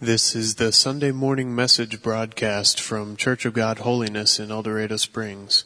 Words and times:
This 0.00 0.36
is 0.36 0.56
the 0.56 0.72
Sunday 0.72 1.10
morning 1.10 1.54
message 1.54 2.02
broadcast 2.02 2.78
from 2.78 3.16
Church 3.16 3.46
of 3.46 3.54
God 3.54 3.78
Holiness 3.78 4.38
in 4.38 4.50
El 4.50 4.62
Dorado 4.62 4.98
Springs. 4.98 5.64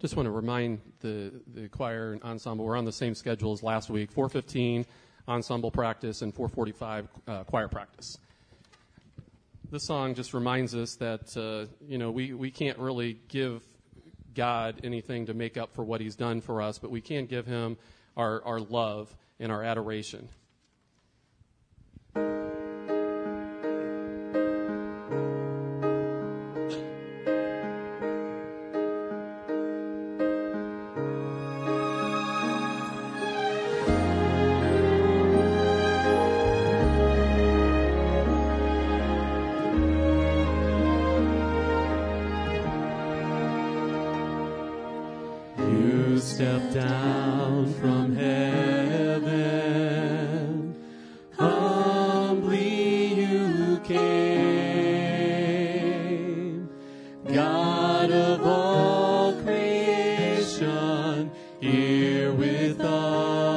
Just 0.00 0.16
want 0.16 0.26
to 0.26 0.32
remind 0.32 0.80
the, 0.98 1.32
the 1.54 1.68
choir 1.68 2.14
and 2.14 2.22
ensemble 2.24 2.64
we're 2.64 2.76
on 2.76 2.84
the 2.84 2.90
same 2.90 3.14
schedule 3.14 3.52
as 3.52 3.62
last 3.62 3.88
week 3.88 4.10
415 4.10 4.84
ensemble 5.28 5.70
practice 5.70 6.22
and 6.22 6.34
445 6.34 7.08
uh, 7.28 7.44
choir 7.44 7.68
practice. 7.68 8.18
This 9.70 9.86
song 9.86 10.16
just 10.16 10.34
reminds 10.34 10.74
us 10.74 10.96
that 10.96 11.36
uh, 11.36 11.72
you 11.86 11.98
know 11.98 12.10
we, 12.10 12.32
we 12.32 12.50
can't 12.50 12.80
really 12.80 13.20
give 13.28 13.62
God 14.34 14.80
anything 14.84 15.26
to 15.26 15.34
make 15.34 15.56
up 15.56 15.74
for 15.74 15.84
what 15.84 16.00
He's 16.00 16.16
done 16.16 16.40
for 16.40 16.62
us, 16.62 16.78
but 16.78 16.90
we 16.90 17.00
can 17.00 17.26
give 17.26 17.46
Him 17.46 17.76
our, 18.16 18.42
our 18.44 18.60
love 18.60 19.14
and 19.38 19.50
our 19.50 19.62
adoration. 19.62 20.28
here 62.00 62.32
with 62.32 62.80
us. 62.80 63.49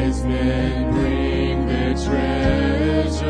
wise 0.00 0.24
men 0.24 0.90
bring 0.92 1.66
their 1.66 1.94
treasures. 1.94 3.20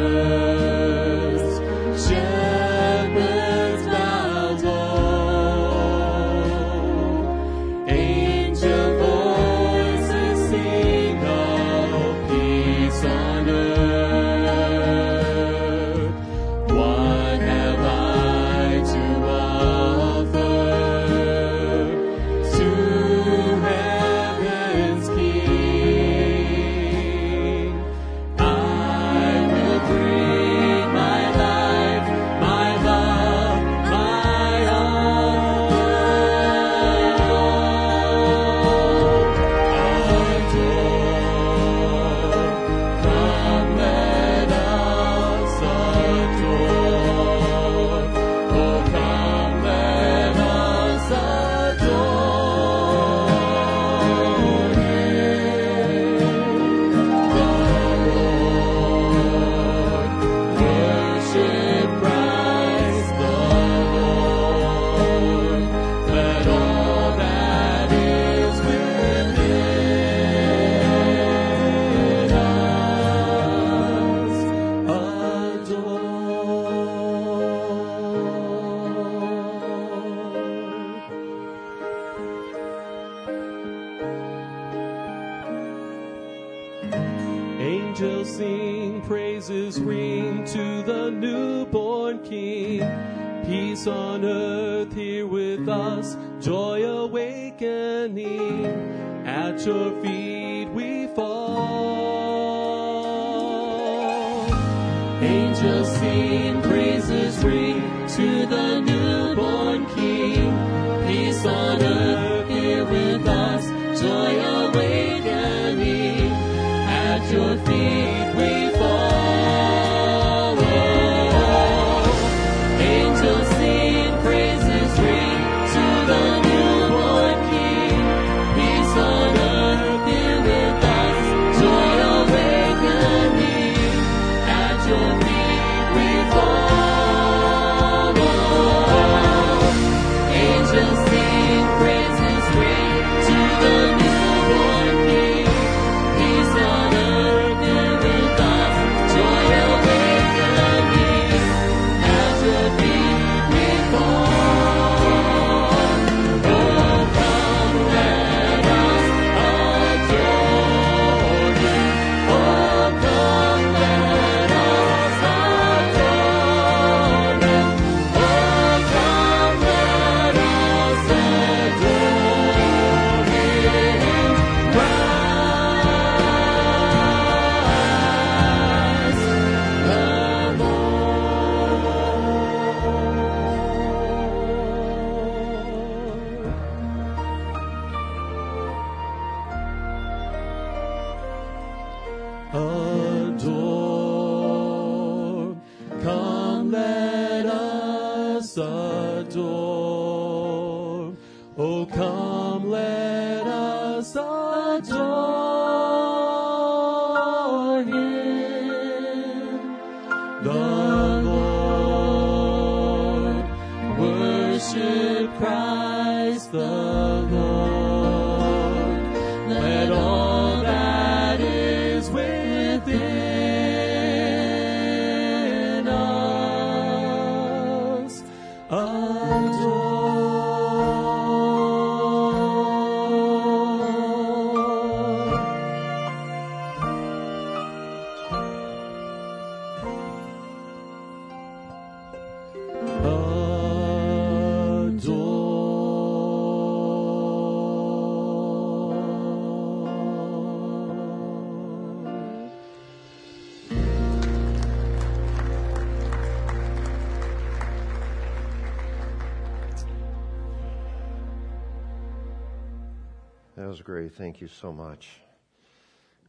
Was 263.70 263.82
great. 263.82 264.12
Thank 264.14 264.40
you 264.40 264.48
so 264.48 264.72
much. 264.72 265.08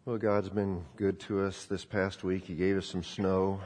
Well, 0.05 0.19
God's 0.19 0.49
been 0.49 0.85
good 0.95 1.19
to 1.21 1.41
us 1.41 1.65
this 1.65 1.83
past 1.83 2.23
week. 2.23 2.43
He 2.45 2.53
gave 2.53 2.77
us 2.77 2.85
some 2.85 3.01
snow. 3.01 3.59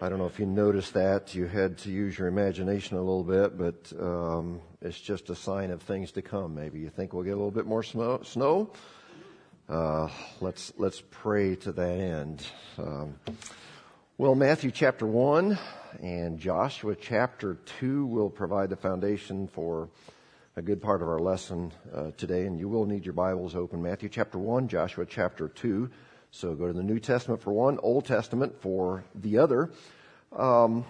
I 0.00 0.08
don't 0.08 0.16
know 0.16 0.24
if 0.24 0.40
you 0.40 0.46
noticed 0.46 0.94
that. 0.94 1.34
You 1.34 1.48
had 1.48 1.76
to 1.78 1.90
use 1.90 2.18
your 2.18 2.28
imagination 2.28 2.96
a 2.96 3.00
little 3.00 3.24
bit, 3.24 3.58
but 3.58 3.92
um, 4.02 4.62
it's 4.80 4.98
just 4.98 5.28
a 5.28 5.34
sign 5.34 5.70
of 5.70 5.82
things 5.82 6.12
to 6.12 6.22
come. 6.22 6.54
Maybe 6.54 6.80
you 6.80 6.88
think 6.88 7.12
we'll 7.12 7.24
get 7.24 7.32
a 7.32 7.36
little 7.36 7.50
bit 7.50 7.66
more 7.66 7.82
snow. 7.82 8.22
snow? 8.22 8.70
Uh, 9.68 10.08
let's 10.40 10.72
let's 10.78 11.02
pray 11.10 11.56
to 11.56 11.72
that 11.72 11.98
end. 12.00 12.46
Um, 12.78 13.16
well, 14.16 14.34
Matthew 14.34 14.70
chapter 14.70 15.04
one 15.04 15.58
and 16.02 16.38
Joshua 16.38 16.96
chapter 16.96 17.58
two 17.78 18.06
will 18.06 18.30
provide 18.30 18.70
the 18.70 18.76
foundation 18.76 19.46
for 19.46 19.90
a 20.54 20.60
good 20.60 20.82
part 20.82 21.00
of 21.00 21.08
our 21.08 21.18
lesson 21.18 21.72
uh, 21.94 22.10
today, 22.18 22.44
and 22.44 22.58
you 22.58 22.68
will 22.68 22.84
need 22.84 23.06
your 23.06 23.14
Bibles 23.14 23.56
open. 23.56 23.82
Matthew 23.82 24.10
chapter 24.10 24.38
1, 24.38 24.68
Joshua 24.68 25.06
chapter 25.06 25.48
2. 25.48 25.88
So 26.30 26.54
go 26.54 26.66
to 26.66 26.74
the 26.74 26.82
New 26.82 26.98
Testament 26.98 27.40
for 27.40 27.54
one, 27.54 27.78
Old 27.82 28.04
Testament 28.04 28.60
for 28.60 29.02
the 29.14 29.38
other. 29.38 29.70
Um, 30.36 30.84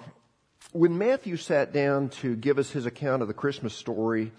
when 0.72 0.98
Matthew 0.98 1.36
sat 1.36 1.72
down 1.72 2.08
to 2.08 2.34
give 2.34 2.58
us 2.58 2.72
his 2.72 2.86
account 2.86 3.22
of 3.22 3.28
the 3.28 3.34
Christmas 3.34 3.72
story, 3.72 4.32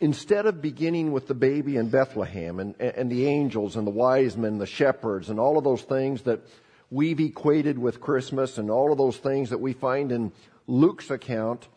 instead 0.00 0.46
of 0.46 0.62
beginning 0.62 1.12
with 1.12 1.26
the 1.26 1.34
baby 1.34 1.76
in 1.76 1.90
Bethlehem 1.90 2.60
and, 2.60 2.80
and 2.80 3.12
the 3.12 3.26
angels 3.26 3.76
and 3.76 3.86
the 3.86 3.90
wise 3.90 4.38
men, 4.38 4.56
the 4.56 4.64
shepherds, 4.64 5.28
and 5.28 5.38
all 5.38 5.58
of 5.58 5.64
those 5.64 5.82
things 5.82 6.22
that 6.22 6.40
we've 6.90 7.20
equated 7.20 7.78
with 7.78 8.00
Christmas 8.00 8.56
and 8.56 8.70
all 8.70 8.90
of 8.90 8.96
those 8.96 9.18
things 9.18 9.50
that 9.50 9.60
we 9.60 9.74
find 9.74 10.12
in 10.12 10.32
Luke's 10.66 11.10
account, 11.10 11.68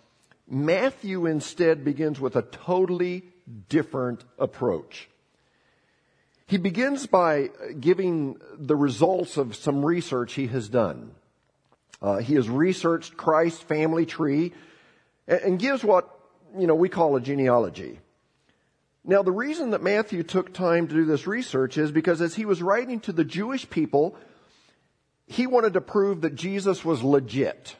Matthew 0.49 1.27
instead 1.27 1.85
begins 1.85 2.19
with 2.19 2.35
a 2.35 2.41
totally 2.41 3.23
different 3.69 4.23
approach. 4.39 5.07
He 6.47 6.57
begins 6.57 7.05
by 7.05 7.49
giving 7.79 8.39
the 8.57 8.75
results 8.75 9.37
of 9.37 9.55
some 9.55 9.85
research 9.85 10.33
he 10.33 10.47
has 10.47 10.67
done. 10.67 11.11
Uh, 12.01 12.17
he 12.17 12.33
has 12.35 12.49
researched 12.49 13.15
Christ's 13.15 13.61
family 13.61 14.07
tree 14.07 14.53
and, 15.27 15.41
and 15.41 15.59
gives 15.59 15.83
what 15.83 16.09
you 16.57 16.65
know 16.65 16.75
we 16.75 16.89
call 16.89 17.15
a 17.15 17.21
genealogy. 17.21 17.99
Now, 19.03 19.21
the 19.21 19.31
reason 19.31 19.71
that 19.71 19.83
Matthew 19.83 20.23
took 20.23 20.53
time 20.53 20.87
to 20.87 20.93
do 20.93 21.05
this 21.05 21.25
research 21.25 21.77
is 21.77 21.91
because 21.91 22.21
as 22.21 22.35
he 22.35 22.45
was 22.45 22.61
writing 22.61 22.99
to 23.01 23.11
the 23.11 23.23
Jewish 23.23 23.69
people, 23.69 24.15
he 25.25 25.47
wanted 25.47 25.73
to 25.73 25.81
prove 25.81 26.21
that 26.21 26.35
Jesus 26.35 26.83
was 26.83 27.03
legit. 27.03 27.75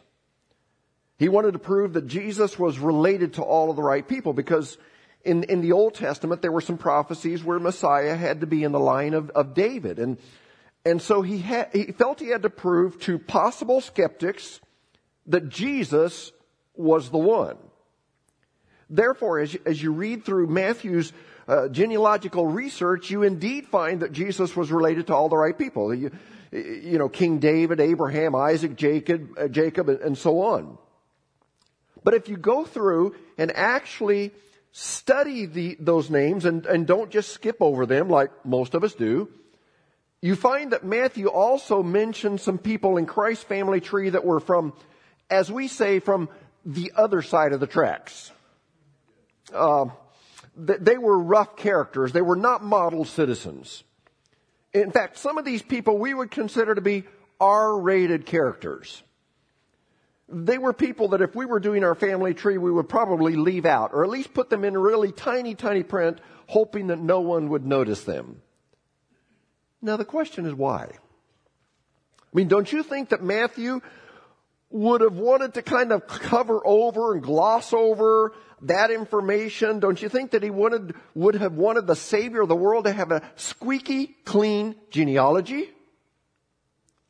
He 1.20 1.28
wanted 1.28 1.52
to 1.52 1.60
prove 1.60 1.94
that 1.94 2.08
Jesus 2.08 2.58
was 2.58 2.80
related 2.80 3.34
to 3.34 3.44
all 3.44 3.70
of 3.70 3.76
the 3.76 3.84
right 3.84 4.08
people 4.08 4.32
because 4.32 4.78
in, 5.26 5.44
in 5.44 5.60
the 5.60 5.74
Old 5.74 5.94
Testament 5.94 6.42
there 6.42 6.52
were 6.52 6.62
some 6.62 6.78
prophecies 6.78 7.44
where 7.44 7.60
Messiah 7.60 8.16
had 8.16 8.40
to 8.40 8.48
be 8.48 8.64
in 8.64 8.72
the 8.72 8.80
line 8.80 9.14
of, 9.14 9.30
of 9.32 9.54
David. 9.54 10.00
And, 10.00 10.18
and 10.86 11.02
so 11.02 11.22
he, 11.22 11.40
had, 11.40 11.70
he 11.74 11.92
felt 11.92 12.22
he 12.22 12.30
had 12.30 12.44
to 12.44 12.50
prove 12.50 13.02
to 13.02 13.20
possible 13.20 13.82
skeptics 13.82 14.62
that 15.28 15.50
Jesus 15.50 16.32
was 16.74 17.10
the 17.10 17.18
one. 17.18 17.58
Therefore, 18.90 19.40
as 19.40 19.56
as 19.68 19.84
you 19.84 19.92
read 19.92 20.26
through 20.26 20.48
Matthew's 20.48 21.14
uh, 21.48 21.68
genealogical 21.68 22.48
research, 22.48 23.12
you 23.12 23.22
indeed 23.22 23.68
find 23.68 24.02
that 24.02 24.12
Jesus 24.12 24.56
was 24.56 24.72
related 24.72 25.08
to 25.08 25.14
all 25.14 25.30
the 25.30 25.38
right 25.38 25.56
people. 25.56 25.94
You, 25.94 26.10
you 26.52 26.98
know, 26.98 27.08
King 27.08 27.38
David, 27.38 27.80
Abraham, 27.80 28.34
Isaac, 28.36 28.76
Jacob, 28.76 29.30
uh, 29.38 29.48
Jacob, 29.48 29.90
and 29.90 30.18
so 30.18 30.42
on. 30.42 30.80
But 32.04 32.14
if 32.14 32.30
you 32.30 32.38
go 32.38 32.66
through 32.66 33.16
and 33.38 33.52
actually 33.56 34.32
study 34.72 35.46
the, 35.46 35.78
those 35.80 36.10
names 36.10 36.46
and, 36.46 36.66
and 36.66 36.86
don't 36.86 37.10
just 37.10 37.32
skip 37.32 37.58
over 37.60 37.86
them 37.86 38.10
like 38.10 38.32
most 38.46 38.74
of 38.74 38.84
us 38.84 38.94
do, 38.94 39.30
you 40.22 40.36
find 40.36 40.74
that 40.74 40.84
Matthew 40.84 41.28
also 41.28 41.82
mentions 41.82 42.42
some 42.42 42.58
people 42.58 42.98
in 42.98 43.06
Christ's 43.06 43.44
family 43.46 43.80
tree 43.80 44.10
that 44.10 44.26
were 44.26 44.40
from, 44.40 44.74
as 45.30 45.52
we 45.52 45.68
say, 45.68 46.00
from 46.00 46.30
the 46.66 46.92
other 46.96 47.22
side 47.22 47.54
of 47.54 47.60
the 47.60 47.68
tracks. 47.68 48.32
Uh, 49.54 49.86
th- 50.68 50.80
they 50.82 50.98
were 50.98 51.18
rough 51.18 51.56
characters. 51.56 52.12
They 52.12 52.22
were 52.22 52.36
not 52.36 52.64
model 52.64 53.06
citizens. 53.06 53.84
In 54.74 54.92
fact, 54.92 55.18
some 55.18 55.38
of 55.38 55.46
these 55.46 55.62
people 55.62 55.98
we 55.98 56.14
would 56.14 56.32
consider 56.32 56.76
to 56.76 56.82
be 56.82 57.06
R-rated 57.40 58.26
characters. 58.26 59.02
They 60.32 60.58
were 60.58 60.74
people 60.74 61.10
that 61.10 61.22
if 61.22 61.36
we 61.36 61.46
were 61.46 61.60
doing 61.60 61.84
our 61.84 61.96
family 61.96 62.34
tree, 62.34 62.58
we 62.58 62.72
would 62.72 62.88
probably 62.88 63.36
leave 63.36 63.66
out, 63.66 63.92
or 63.94 64.04
at 64.04 64.10
least 64.10 64.34
put 64.34 64.50
them 64.50 64.64
in 64.64 64.78
really 64.78 65.12
tiny, 65.12 65.56
tiny 65.56 65.84
print, 65.84 66.20
hoping 66.48 66.88
that 66.88 67.00
no 67.00 67.22
one 67.22 67.50
would 67.50 67.66
notice 67.66 68.04
them. 68.04 68.42
Now 69.82 69.98
the 69.98 70.06
question 70.06 70.46
is 70.46 70.54
why? 70.54 70.92
I 70.92 72.34
mean, 72.34 72.48
don't 72.48 72.72
you 72.72 72.84
think 72.84 73.10
that 73.10 73.24
Matthew 73.24 73.82
would 74.70 75.02
have 75.02 75.18
wanted 75.18 75.56
to 75.56 75.64
kind 75.64 75.92
of 75.92 76.06
cover 76.06 76.62
over 76.64 77.14
and 77.14 77.24
gloss 77.24 77.74
over 77.74 78.34
that 78.62 78.92
information? 78.92 79.80
Don't 79.80 80.00
you 80.02 80.10
think 80.10 80.32
that 80.32 80.44
he 80.44 80.52
wanted, 80.52 80.94
would 81.16 81.36
have 81.36 81.54
wanted 81.54 81.88
the 81.88 81.96
Savior 81.96 82.42
of 82.42 82.50
the 82.50 82.56
world 82.56 82.86
to 82.86 82.92
have 82.92 83.12
a 83.12 83.24
squeaky 83.36 84.16
clean 84.26 84.76
genealogy? 84.92 85.70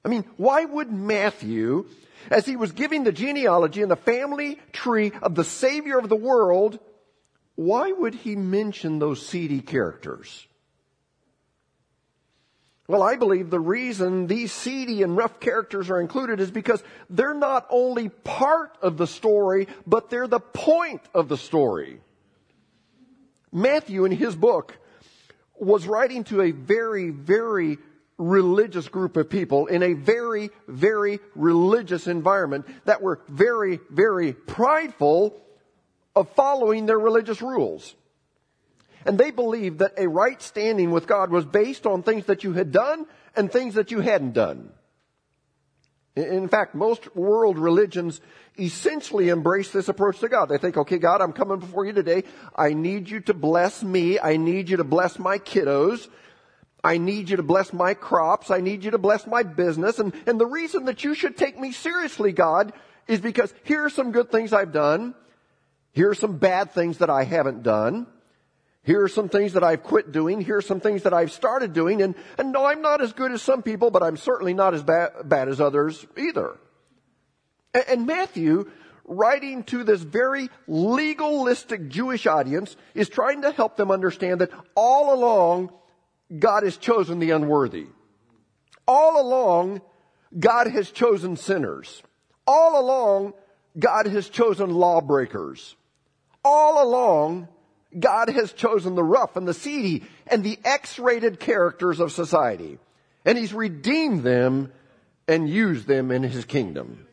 I 0.05 0.07
mean, 0.07 0.23
why 0.38 0.63
would 0.63 0.91
Matthew, 0.91 1.85
as 2.29 2.45
he 2.45 2.55
was 2.55 2.71
giving 2.71 3.03
the 3.03 3.11
genealogy 3.11 3.81
and 3.81 3.91
the 3.91 3.95
family 3.95 4.59
tree 4.71 5.11
of 5.21 5.35
the 5.35 5.43
Savior 5.43 5.97
of 5.97 6.09
the 6.09 6.15
world, 6.15 6.79
why 7.55 7.91
would 7.91 8.15
he 8.15 8.35
mention 8.35 8.99
those 8.99 9.25
seedy 9.25 9.61
characters? 9.61 10.47
Well, 12.88 13.03
I 13.03 13.17
believe 13.17 13.51
the 13.51 13.59
reason 13.59 14.25
these 14.25 14.51
seedy 14.51 15.03
and 15.03 15.15
rough 15.15 15.39
characters 15.39 15.91
are 15.91 16.01
included 16.01 16.39
is 16.39 16.49
because 16.49 16.81
they're 17.07 17.35
not 17.35 17.67
only 17.69 18.09
part 18.09 18.77
of 18.81 18.97
the 18.97 19.05
story, 19.05 19.67
but 19.85 20.09
they're 20.09 20.25
the 20.25 20.39
point 20.39 21.01
of 21.13 21.29
the 21.29 21.38
story. 21.38 22.01
Matthew, 23.51 24.05
in 24.05 24.11
his 24.11 24.35
book, 24.35 24.75
was 25.59 25.85
writing 25.85 26.23
to 26.25 26.41
a 26.41 26.51
very, 26.51 27.11
very 27.11 27.77
religious 28.19 28.88
group 28.88 29.17
of 29.17 29.29
people 29.29 29.65
in 29.65 29.81
a 29.81 29.93
very, 29.93 30.51
very 30.67 31.19
religious 31.33 32.05
environment 32.05 32.67
that 32.85 33.01
were 33.01 33.21
very, 33.27 33.79
very 33.89 34.33
prideful 34.33 35.35
of 36.15 36.29
following 36.33 36.85
their 36.85 36.99
religious 36.99 37.41
rules. 37.41 37.95
And 39.05 39.17
they 39.17 39.31
believed 39.31 39.79
that 39.79 39.93
a 39.97 40.07
right 40.07 40.39
standing 40.41 40.91
with 40.91 41.07
God 41.07 41.31
was 41.31 41.45
based 41.45 41.88
on 41.88 42.03
things 42.03 42.25
that 42.25 42.43
you 42.43 42.53
had 42.53 42.71
done 42.71 43.05
and 43.35 43.51
things 43.51 43.75
that 43.75 43.89
you 43.89 44.01
hadn't 44.01 44.33
done. 44.33 44.71
In 46.15 46.49
fact, 46.49 46.75
most 46.75 47.15
world 47.15 47.57
religions 47.57 48.19
essentially 48.57 49.29
embrace 49.29 49.71
this 49.71 49.88
approach 49.88 50.19
to 50.19 50.27
God. 50.27 50.49
They 50.49 50.57
think, 50.57 50.75
okay, 50.75 50.97
God, 50.97 51.21
I'm 51.21 51.31
coming 51.31 51.59
before 51.59 51.85
you 51.85 51.93
today. 51.93 52.23
I 52.53 52.73
need 52.73 53.09
you 53.09 53.21
to 53.21 53.33
bless 53.33 53.81
me. 53.81 54.19
I 54.19 54.35
need 54.35 54.69
you 54.69 54.77
to 54.77 54.83
bless 54.83 55.17
my 55.17 55.38
kiddos. 55.38 56.09
I 56.83 56.98
need 56.98 57.29
you 57.29 57.38
to 57.38 57.43
bless 57.43 57.74
my 57.74 57.93
crops. 57.93 58.51
I 58.51 58.62
need 58.62 58.83
you 58.83 58.91
to 58.91 58.98
bless 58.98 59.27
my 59.27 59.43
business. 59.43 60.00
And, 60.00 60.13
and 60.25 60.39
the 60.39 60.45
reason 60.45 60.86
that 60.86 61.03
you 61.03 61.13
should 61.13 61.38
take 61.38 61.59
me 61.59 61.71
seriously, 61.71 62.31
God, 62.31 62.74
is 63.07 63.19
because 63.19 63.53
here 63.63 63.86
are 63.86 63.89
some 63.89 64.12
good 64.12 64.31
things 64.31 64.53
I've 64.53 64.71
done. 64.71 65.15
Here 65.91 66.09
are 66.09 66.15
some 66.15 66.38
bad 66.38 66.71
things 66.71 67.00
that 67.00 67.09
I 67.09 67.24
haven't 67.24 67.63
done. 67.63 68.07
Here 68.83 69.03
are 69.03 69.09
some 69.09 69.27
things 69.27 69.53
that 69.53 69.63
I've 69.63 69.83
quit 69.83 70.12
doing. 70.12 70.39
Here 70.39 70.57
are 70.57 70.62
some 70.62 70.79
things 70.79 71.03
that 71.03 71.13
I've 71.13 71.31
started 71.31 71.74
doing. 71.74 72.01
And, 72.01 72.15
and 72.38 72.53
no, 72.53 72.65
I'm 72.65 72.81
not 72.81 73.01
as 73.01 73.12
good 73.12 73.31
as 73.31 73.41
some 73.41 73.62
people, 73.62 73.91
but 73.91 74.01
I'm 74.01 74.15
certainly 74.15 74.53
not 74.53 74.74
as 74.74 74.83
bad, 74.83 75.12
bad 75.25 75.50
as 75.50 75.59
others 75.59 76.05
either. 76.17 76.57
And, 77.74 77.83
and 77.89 78.07
Matthew, 78.07 78.71
writing 79.03 79.63
to 79.65 79.83
this 79.83 80.01
very 80.01 80.50
legalistic 80.67 81.89
Jewish 81.89 82.25
audience, 82.25 82.77
is 82.93 83.09
trying 83.09 83.41
to 83.41 83.51
help 83.51 83.75
them 83.75 83.91
understand 83.91 84.41
that 84.41 84.51
all 84.75 85.13
along, 85.13 85.74
God 86.38 86.63
has 86.63 86.77
chosen 86.77 87.19
the 87.19 87.31
unworthy. 87.31 87.88
All 88.88 89.21
along, 89.21 89.81
God 90.38 90.67
has 90.67 90.91
chosen 90.91 91.38
sinners. 91.38 92.03
All 92.45 92.79
along, 92.79 93.33
God 93.77 94.07
has 94.07 94.29
chosen 94.29 94.69
lawbreakers. 94.69 95.75
All 96.43 96.83
along, 96.83 97.48
God 97.98 98.29
has 98.29 98.53
chosen 98.53 98.95
the 98.95 99.03
rough 99.03 99.36
and 99.36 99.48
the 99.48 99.53
seedy 99.53 100.03
and 100.27 100.43
the 100.43 100.59
X-rated 100.63 101.39
characters 101.39 102.00
of 102.00 102.12
society. 102.12 102.77
And 103.25 103.38
He's 103.38 103.53
redeemed 103.53 104.24
them 104.24 104.71
and 105.27 105.50
used 105.50 105.88
them 105.88 106.12
in 106.12 106.24
His 106.24 106.45
kingdom. 106.45 107.05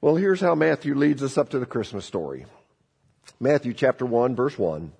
Well, 0.00 0.16
here's 0.16 0.40
how 0.40 0.54
Matthew 0.54 0.94
leads 0.94 1.22
us 1.22 1.36
up 1.36 1.50
to 1.50 1.58
the 1.58 1.66
Christmas 1.66 2.04
story. 2.04 2.46
Matthew 3.40 3.72
chapter 3.72 4.06
1 4.06 4.36
verse 4.36 4.56
1. 4.58 4.92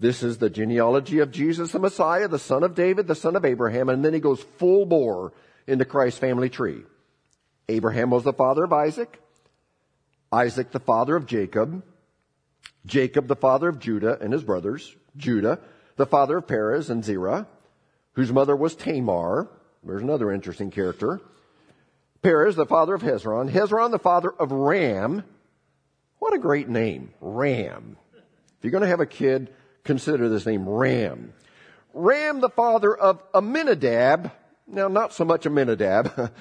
This 0.00 0.22
is 0.22 0.38
the 0.38 0.48
genealogy 0.48 1.18
of 1.18 1.30
Jesus 1.30 1.72
the 1.72 1.78
Messiah, 1.78 2.26
the 2.26 2.38
son 2.38 2.64
of 2.64 2.74
David, 2.74 3.06
the 3.06 3.14
son 3.14 3.36
of 3.36 3.44
Abraham, 3.44 3.90
and 3.90 4.02
then 4.02 4.14
he 4.14 4.20
goes 4.20 4.42
full 4.58 4.86
bore 4.86 5.34
into 5.66 5.84
Christ's 5.84 6.18
family 6.18 6.48
tree. 6.48 6.82
Abraham 7.68 8.10
was 8.10 8.24
the 8.24 8.32
father 8.32 8.64
of 8.64 8.72
Isaac, 8.72 9.20
Isaac 10.32 10.72
the 10.72 10.80
father 10.80 11.16
of 11.16 11.26
Jacob, 11.26 11.82
Jacob 12.86 13.28
the 13.28 13.36
father 13.36 13.68
of 13.68 13.78
Judah 13.78 14.18
and 14.20 14.32
his 14.32 14.42
brothers, 14.42 14.96
Judah 15.16 15.60
the 15.96 16.06
father 16.06 16.38
of 16.38 16.48
Perez 16.48 16.88
and 16.88 17.04
Zerah, 17.04 17.46
whose 18.14 18.32
mother 18.32 18.56
was 18.56 18.74
Tamar. 18.74 19.48
There's 19.84 20.02
another 20.02 20.32
interesting 20.32 20.70
character. 20.70 21.20
Perez 22.22 22.56
the 22.56 22.66
father 22.66 22.94
of 22.94 23.02
Hezron, 23.02 23.50
Hezron 23.50 23.90
the 23.90 23.98
father 23.98 24.30
of 24.30 24.50
Ram. 24.50 25.24
What 26.18 26.32
a 26.32 26.38
great 26.38 26.70
name, 26.70 27.12
Ram. 27.20 27.98
If 28.14 28.64
you're 28.64 28.70
going 28.70 28.82
to 28.82 28.88
have 28.88 29.00
a 29.00 29.06
kid, 29.06 29.50
consider 29.84 30.28
this 30.28 30.46
name 30.46 30.68
Ram. 30.68 31.32
Ram, 31.92 32.40
the 32.40 32.50
father 32.50 32.94
of 32.94 33.22
Amminadab. 33.34 34.30
Now, 34.66 34.88
not 34.88 35.12
so 35.12 35.24
much 35.24 35.46
Amminadab. 35.46 36.32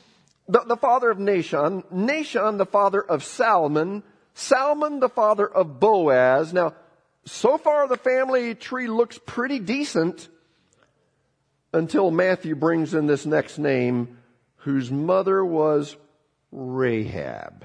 the, 0.48 0.60
the 0.66 0.76
father 0.76 1.10
of 1.10 1.18
Nahshon. 1.18 1.84
Nahshon, 1.92 2.58
the 2.58 2.66
father 2.66 3.00
of 3.00 3.22
Salmon. 3.22 4.02
Salmon, 4.34 5.00
the 5.00 5.08
father 5.08 5.46
of 5.46 5.80
Boaz. 5.80 6.52
Now, 6.52 6.74
so 7.24 7.58
far 7.58 7.88
the 7.88 7.96
family 7.96 8.54
tree 8.54 8.86
looks 8.86 9.18
pretty 9.24 9.58
decent 9.58 10.28
until 11.72 12.10
Matthew 12.10 12.54
brings 12.54 12.94
in 12.94 13.06
this 13.06 13.26
next 13.26 13.58
name, 13.58 14.18
whose 14.56 14.90
mother 14.90 15.44
was 15.44 15.96
Rahab. 16.52 17.64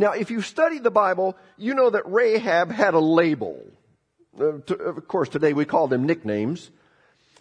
Now, 0.00 0.12
if 0.12 0.30
you've 0.30 0.46
studied 0.46 0.82
the 0.82 0.90
Bible, 0.90 1.36
you 1.58 1.74
know 1.74 1.90
that 1.90 2.10
Rahab 2.10 2.70
had 2.70 2.94
a 2.94 2.98
label. 2.98 3.62
Uh, 4.40 4.54
of 4.54 5.06
course, 5.06 5.28
today 5.28 5.52
we 5.52 5.66
call 5.66 5.88
them 5.88 6.06
nicknames. 6.06 6.70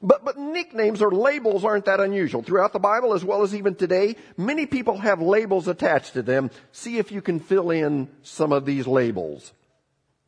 But, 0.04 0.26
but 0.26 0.38
nicknames 0.38 1.02
or 1.02 1.10
labels 1.10 1.64
aren't 1.64 1.86
that 1.86 2.02
unusual. 2.02 2.44
Throughout 2.44 2.74
the 2.74 2.80
Bible, 2.80 3.14
as 3.14 3.24
well 3.24 3.44
as 3.44 3.56
even 3.56 3.76
today, 3.76 4.18
many 4.36 4.66
people 4.66 4.98
have 4.98 5.22
labels 5.22 5.70
attached 5.70 6.16
to 6.16 6.22
them. 6.22 6.52
See 6.74 6.98
if 6.98 7.14
you 7.14 7.22
can 7.22 7.40
fill 7.40 7.72
in 7.72 8.10
some 8.24 8.52
of 8.52 8.66
these 8.66 8.86
labels. 8.86 9.54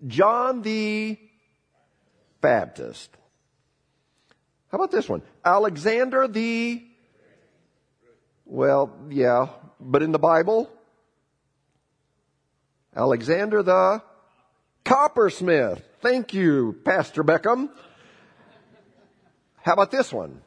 John 0.08 0.62
the 0.62 1.20
Baptist. 2.40 3.10
How 4.72 4.78
about 4.78 4.92
this 4.92 5.10
one? 5.10 5.22
Alexander 5.44 6.30
the, 6.30 6.82
well, 8.46 8.96
yeah, 9.10 9.48
but 9.82 10.02
in 10.02 10.14
the 10.14 10.20
Bible, 10.20 10.72
Alexander 12.96 13.64
the 13.64 14.02
coppersmith. 14.84 15.82
Thank 16.02 16.34
you, 16.34 16.78
Pastor 16.84 17.24
Beckham. 17.24 17.70
How 19.62 19.74
about 19.74 19.92
this 19.92 20.12
one? 20.12 20.42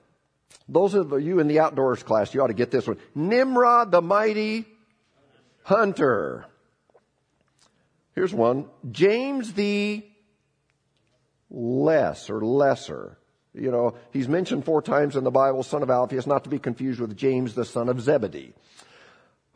Those 0.68 0.94
of 0.94 1.20
you 1.20 1.40
in 1.40 1.48
the 1.48 1.60
outdoors 1.60 2.02
class, 2.02 2.34
you 2.34 2.42
ought 2.42 2.48
to 2.48 2.54
get 2.54 2.70
this 2.70 2.86
one. 2.86 2.98
Nimrod 3.14 3.90
the 3.90 4.02
mighty 4.02 4.66
hunter. 5.62 6.46
Here's 8.14 8.32
one. 8.32 8.68
James 8.90 9.52
the 9.52 10.04
less 11.50 12.30
or 12.30 12.40
lesser. 12.40 13.18
You 13.54 13.70
know, 13.70 13.96
he's 14.12 14.28
mentioned 14.28 14.64
four 14.64 14.82
times 14.82 15.16
in 15.16 15.22
the 15.22 15.30
Bible, 15.30 15.62
son 15.62 15.82
of 15.82 15.90
Alphaeus, 15.90 16.26
not 16.26 16.44
to 16.44 16.50
be 16.50 16.58
confused 16.58 17.00
with 17.00 17.16
James 17.16 17.54
the 17.54 17.64
son 17.64 17.88
of 17.88 18.00
Zebedee. 18.00 18.52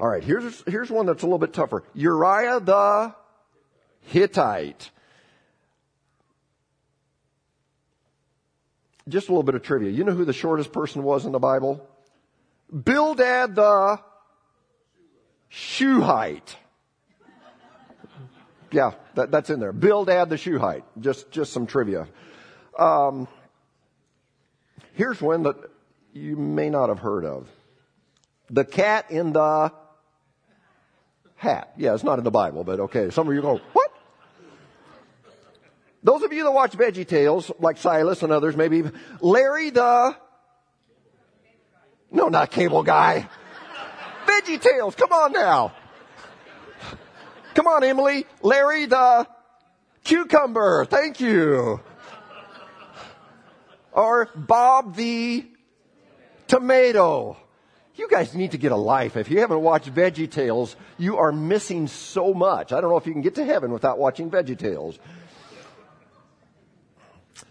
All 0.00 0.08
right, 0.08 0.22
here's, 0.22 0.62
here's 0.66 0.90
one 0.90 1.06
that's 1.06 1.22
a 1.22 1.26
little 1.26 1.38
bit 1.38 1.52
tougher. 1.52 1.82
Uriah 1.94 2.60
the 2.60 3.14
Hittite. 4.02 4.90
Just 9.08 9.28
a 9.28 9.32
little 9.32 9.42
bit 9.42 9.54
of 9.54 9.62
trivia. 9.62 9.90
You 9.90 10.04
know 10.04 10.12
who 10.12 10.24
the 10.24 10.32
shortest 10.32 10.72
person 10.72 11.02
was 11.02 11.24
in 11.24 11.32
the 11.32 11.38
Bible? 11.38 11.84
Bildad 12.70 13.54
the 13.54 14.00
Shuhite. 15.48 16.56
Yeah, 18.70 18.92
that, 19.14 19.30
that's 19.30 19.50
in 19.50 19.60
there. 19.60 19.72
Bildad 19.72 20.28
the 20.28 20.36
Shuhite. 20.36 20.84
Just, 21.00 21.30
just 21.30 21.52
some 21.52 21.66
trivia. 21.66 22.06
Um, 22.78 23.26
here's 24.92 25.20
one 25.20 25.44
that 25.44 25.56
you 26.12 26.36
may 26.36 26.68
not 26.68 26.88
have 26.88 26.98
heard 26.98 27.24
of. 27.24 27.48
The 28.50 28.64
cat 28.64 29.10
in 29.10 29.32
the 29.32 29.72
hat. 31.38 31.72
Yeah, 31.76 31.94
it's 31.94 32.04
not 32.04 32.18
in 32.18 32.24
the 32.24 32.30
Bible, 32.30 32.64
but 32.64 32.80
okay. 32.80 33.10
Some 33.10 33.28
of 33.28 33.34
you 33.34 33.40
go, 33.40 33.60
what? 33.72 33.90
Those 36.02 36.22
of 36.22 36.32
you 36.32 36.44
that 36.44 36.52
watch 36.52 36.72
Veggie 36.72 37.06
Tales, 37.06 37.50
like 37.58 37.78
Silas 37.78 38.22
and 38.22 38.32
others, 38.32 38.56
maybe 38.56 38.84
Larry 39.20 39.70
the, 39.70 40.16
no, 42.10 42.28
not 42.28 42.50
cable 42.50 42.82
guy. 42.82 43.28
Veggie 44.26 44.60
Tales, 44.60 44.94
come 44.94 45.12
on 45.12 45.32
now. 45.32 45.72
Come 47.54 47.66
on, 47.66 47.82
Emily. 47.82 48.26
Larry 48.42 48.86
the 48.86 49.26
cucumber. 50.04 50.84
Thank 50.84 51.20
you. 51.20 51.80
Or 53.92 54.28
Bob 54.36 54.94
the 54.94 55.44
tomato. 56.46 57.36
You 57.98 58.08
guys 58.08 58.32
need 58.32 58.52
to 58.52 58.58
get 58.58 58.70
a 58.70 58.76
life. 58.76 59.16
If 59.16 59.28
you 59.28 59.40
haven't 59.40 59.60
watched 59.60 59.92
Veggie 59.92 60.30
Tales, 60.30 60.76
you 60.98 61.16
are 61.16 61.32
missing 61.32 61.88
so 61.88 62.32
much. 62.32 62.72
I 62.72 62.80
don't 62.80 62.90
know 62.90 62.96
if 62.96 63.06
you 63.08 63.12
can 63.12 63.22
get 63.22 63.34
to 63.34 63.44
heaven 63.44 63.72
without 63.72 63.98
watching 63.98 64.30
Veggie 64.30 64.56
Tales. 64.56 64.96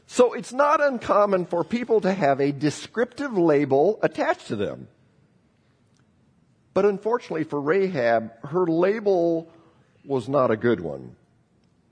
So 0.06 0.32
it's 0.32 0.54
not 0.54 0.82
uncommon 0.82 1.48
for 1.48 1.66
people 1.66 2.00
to 2.00 2.14
have 2.14 2.40
a 2.40 2.54
descriptive 2.54 3.38
label 3.38 4.00
attached 4.02 4.48
to 4.48 4.56
them. 4.56 4.88
But 6.74 6.86
unfortunately 6.86 7.44
for 7.44 7.60
Rahab, 7.60 8.32
her 8.46 8.66
label 8.66 9.52
was 10.06 10.30
not 10.30 10.50
a 10.50 10.56
good 10.56 10.80
one. 10.80 11.18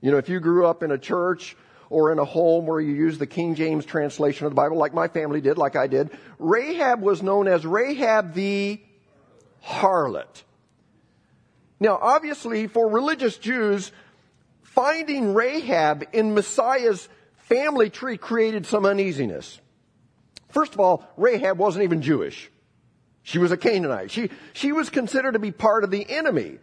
You 0.00 0.12
know, 0.12 0.16
if 0.16 0.30
you 0.30 0.40
grew 0.40 0.66
up 0.66 0.82
in 0.82 0.90
a 0.90 0.98
church 0.98 1.56
or 1.90 2.12
in 2.12 2.18
a 2.18 2.24
home 2.24 2.66
where 2.66 2.80
you 2.80 2.94
use 2.94 3.18
the 3.18 3.26
King 3.26 3.54
James 3.54 3.84
translation 3.84 4.46
of 4.46 4.52
the 4.52 4.56
Bible, 4.56 4.76
like 4.76 4.94
my 4.94 5.08
family 5.08 5.40
did, 5.40 5.58
like 5.58 5.76
I 5.76 5.86
did, 5.86 6.10
Rahab 6.38 7.00
was 7.00 7.22
known 7.22 7.48
as 7.48 7.64
Rahab 7.64 8.34
the 8.34 8.80
harlot. 9.64 10.42
Now, 11.78 11.98
obviously, 12.00 12.66
for 12.66 12.88
religious 12.88 13.36
Jews, 13.36 13.92
finding 14.62 15.34
Rahab 15.34 16.04
in 16.12 16.34
Messiah's 16.34 17.08
family 17.36 17.90
tree 17.90 18.16
created 18.16 18.66
some 18.66 18.86
uneasiness. 18.86 19.60
First 20.48 20.74
of 20.74 20.80
all, 20.80 21.04
Rahab 21.16 21.58
wasn't 21.58 21.84
even 21.84 22.02
Jewish. 22.02 22.50
She 23.22 23.38
was 23.38 23.52
a 23.52 23.56
Canaanite. 23.56 24.10
She, 24.10 24.30
she 24.52 24.72
was 24.72 24.88
considered 24.88 25.32
to 25.32 25.38
be 25.38 25.50
part 25.50 25.84
of 25.84 25.90
the 25.90 26.08
enemy. 26.08 26.58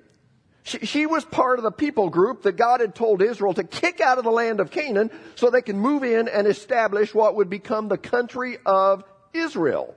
She, 0.63 0.79
she, 0.79 1.05
was 1.05 1.25
part 1.25 1.59
of 1.59 1.63
the 1.63 1.71
people 1.71 2.09
group 2.09 2.43
that 2.43 2.53
God 2.53 2.79
had 2.79 2.95
told 2.95 3.21
Israel 3.21 3.53
to 3.53 3.65
kick 3.65 3.99
out 3.99 4.17
of 4.17 4.23
the 4.23 4.31
land 4.31 4.61
of 4.61 4.71
Canaan 4.71 5.11
so 5.35 5.49
they 5.49 5.61
can 5.61 5.77
move 5.77 6.03
in 6.03 6.29
and 6.29 6.47
establish 6.47 7.13
what 7.13 7.35
would 7.35 7.49
become 7.49 7.89
the 7.89 7.97
country 7.97 8.57
of 8.65 9.03
Israel. 9.33 9.93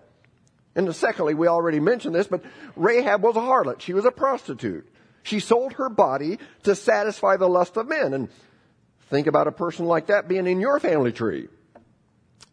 And 0.74 0.94
secondly, 0.94 1.34
we 1.34 1.46
already 1.46 1.80
mentioned 1.80 2.14
this, 2.14 2.26
but 2.26 2.44
Rahab 2.74 3.22
was 3.22 3.36
a 3.36 3.40
harlot. 3.40 3.80
She 3.80 3.94
was 3.94 4.04
a 4.04 4.10
prostitute. 4.10 4.86
She 5.22 5.40
sold 5.40 5.74
her 5.74 5.88
body 5.88 6.38
to 6.64 6.74
satisfy 6.74 7.36
the 7.36 7.48
lust 7.48 7.76
of 7.76 7.88
men. 7.88 8.12
And 8.12 8.28
think 9.08 9.26
about 9.26 9.46
a 9.46 9.52
person 9.52 9.86
like 9.86 10.06
that 10.06 10.28
being 10.28 10.46
in 10.46 10.60
your 10.60 10.78
family 10.78 11.12
tree. 11.12 11.48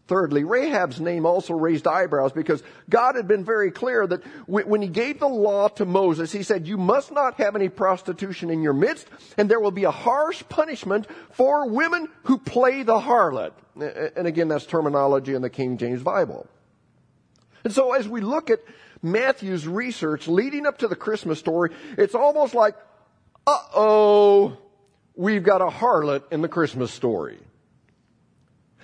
Thirdly, 0.05 0.43
Rahab's 0.43 1.00
name 1.00 1.25
also 1.25 1.53
raised 1.53 1.88
eyebrows 1.88 2.33
because 2.33 2.62
God 2.89 3.15
had 3.15 3.25
been 3.25 3.45
very 3.45 3.72
clear 3.72 4.05
that 4.05 4.22
when 4.48 4.81
he 4.81 4.89
gave 4.89 5.19
the 5.19 5.29
law 5.29 5.69
to 5.69 5.86
Moses, 5.86 6.31
he 6.31 6.43
said, 6.43 6.67
you 6.67 6.77
must 6.77 7.12
not 7.12 7.36
have 7.36 7.55
any 7.55 7.69
prostitution 7.69 8.50
in 8.50 8.62
your 8.62 8.74
midst, 8.74 9.07
and 9.38 9.50
there 9.50 9.62
will 9.62 9.72
be 9.72 9.86
a 9.86 9.91
harsh 9.91 10.43
punishment 10.50 11.07
for 11.31 11.69
women 11.69 12.10
who 12.24 12.38
play 12.38 12.83
the 12.83 13.00
harlot. 13.00 13.53
And 14.15 14.27
again, 14.27 14.50
that's 14.50 14.65
terminology 14.65 15.36
in 15.36 15.41
the 15.41 15.50
King 15.50 15.77
James 15.77 16.03
Bible. 16.03 16.48
And 17.63 17.72
so 17.72 17.93
as 17.93 18.05
we 18.05 18.19
look 18.19 18.50
at 18.50 18.60
Matthew's 19.01 19.65
research 19.65 20.27
leading 20.27 20.65
up 20.65 20.79
to 20.79 20.89
the 20.89 20.98
Christmas 20.98 21.39
story, 21.39 21.72
it's 21.98 22.13
almost 22.13 22.53
like, 22.53 22.75
uh-oh, 23.48 24.57
we've 25.15 25.43
got 25.43 25.62
a 25.62 25.67
harlot 25.67 26.24
in 26.29 26.41
the 26.41 26.50
Christmas 26.50 26.91
story. 26.91 27.39